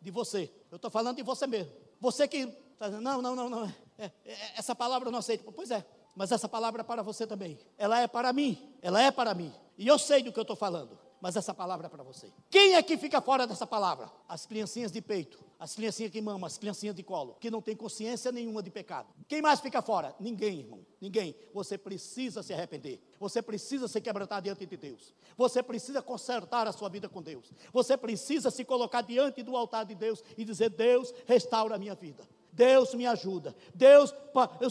[0.00, 0.50] De você.
[0.70, 1.72] Eu estou falando de você mesmo.
[2.00, 2.38] Você que
[2.72, 3.74] está dizendo, não, não, não, não.
[3.98, 5.50] É, é, essa palavra eu não aceito.
[5.52, 5.84] Pois é,
[6.14, 7.58] mas essa palavra é para você também.
[7.76, 8.74] Ela é para mim.
[8.80, 9.52] Ela é para mim.
[9.76, 12.32] E eu sei do que eu estou falando mas essa palavra é para você.
[12.48, 14.08] Quem é que fica fora dessa palavra?
[14.28, 17.74] As criancinhas de peito, as criancinhas que mamam, as criancinhas de colo, que não tem
[17.74, 19.08] consciência nenhuma de pecado.
[19.26, 20.14] Quem mais fica fora?
[20.20, 20.86] Ninguém, irmão.
[21.00, 21.34] Ninguém.
[21.52, 23.02] Você precisa se arrepender.
[23.18, 25.12] Você precisa se quebrantar diante de Deus.
[25.36, 27.50] Você precisa consertar a sua vida com Deus.
[27.72, 31.96] Você precisa se colocar diante do altar de Deus e dizer: Deus, restaura a minha
[31.96, 32.22] vida.
[32.56, 33.54] Deus me ajuda.
[33.74, 34.14] Deus,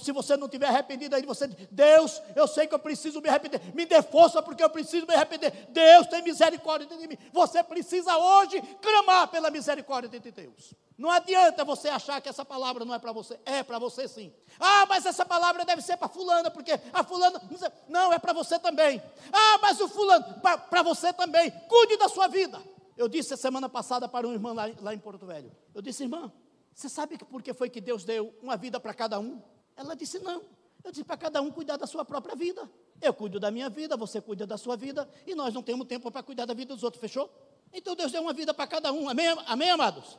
[0.01, 3.61] se você não tiver arrependido aí, você Deus, eu sei que eu preciso me arrepender.
[3.75, 5.67] Me dê força porque eu preciso me arrepender.
[5.69, 7.15] Deus tem misericórdia de mim.
[7.31, 10.73] Você precisa hoje clamar pela misericórdia de Deus.
[10.97, 13.39] Não adianta você achar que essa palavra não é para você.
[13.45, 14.33] É para você sim.
[14.59, 17.39] Ah, mas essa palavra deve ser para fulana, porque a fulana.
[17.87, 18.99] Não, é para você também.
[19.31, 21.51] Ah, mas o fulano, para você também.
[21.69, 22.59] Cuide da sua vida.
[22.97, 25.51] Eu disse a semana passada para um irmão lá, lá em Porto Velho.
[25.73, 26.31] Eu disse, irmã,
[26.75, 29.41] você sabe por que foi que Deus deu uma vida para cada um?
[29.77, 30.41] Ela disse: Não.
[30.83, 32.69] Eu disse para cada um cuidar da sua própria vida.
[33.01, 36.11] Eu cuido da minha vida, você cuida da sua vida, e nós não temos tempo
[36.11, 37.27] para cuidar da vida dos outros, fechou?
[37.73, 40.17] Então Deus deu uma vida para cada um, amém, amém amados?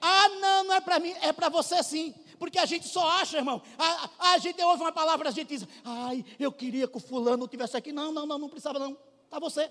[0.00, 2.14] Ah, não, não é para mim, é para você sim.
[2.38, 3.60] Porque a gente só acha, irmão.
[3.76, 7.48] A, a gente ouve uma palavra, a gente diz, ai, eu queria que o fulano
[7.48, 7.92] tivesse aqui.
[7.92, 8.96] Não, não, não, não precisava não.
[9.24, 9.70] Está você.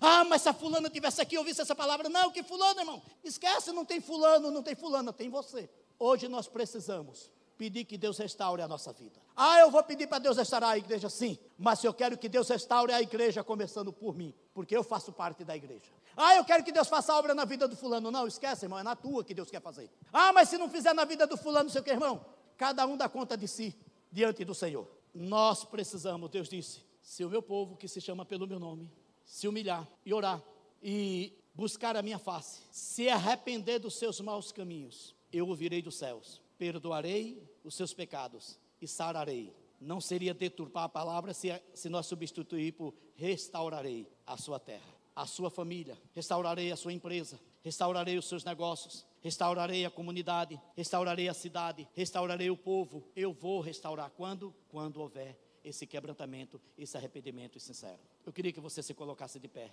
[0.00, 2.08] Ah, mas se a fulana tivesse aqui, ouvisse essa palavra.
[2.08, 3.02] Não, que fulano, irmão.
[3.24, 5.68] Esquece, não tem fulano, não tem fulana, tem você.
[5.98, 9.20] Hoje nós precisamos pedir que Deus restaure a nossa vida.
[9.34, 11.38] Ah, eu vou pedir para Deus restaurar a igreja, sim.
[11.58, 15.44] Mas eu quero que Deus restaure a igreja, começando por mim, porque eu faço parte
[15.44, 15.90] da igreja.
[16.16, 18.10] Ah, eu quero que Deus faça obra na vida do fulano.
[18.10, 19.90] Não, esquece, irmão, é na tua que Deus quer fazer.
[20.12, 22.24] Ah, mas se não fizer na vida do fulano, não sei o que, irmão.
[22.56, 23.74] Cada um dá conta de si
[24.10, 24.86] diante do Senhor.
[25.14, 28.90] Nós precisamos, Deus disse, se o meu povo que se chama pelo meu nome
[29.26, 30.42] se humilhar e orar
[30.82, 36.40] e buscar a minha face, se arrepender dos seus maus caminhos, eu ouvirei dos céus,
[36.56, 39.52] perdoarei os seus pecados e sararei.
[39.80, 45.26] Não seria deturpar a palavra se, se nós substituir por restaurarei a sua terra, a
[45.26, 51.34] sua família, restaurarei a sua empresa, restaurarei os seus negócios, restaurarei a comunidade, restaurarei a
[51.34, 53.04] cidade, restaurarei o povo.
[53.16, 54.54] Eu vou restaurar quando?
[54.68, 55.36] Quando houver
[55.68, 57.98] esse quebrantamento, esse arrependimento sincero.
[58.24, 59.72] Eu queria que você se colocasse de pé.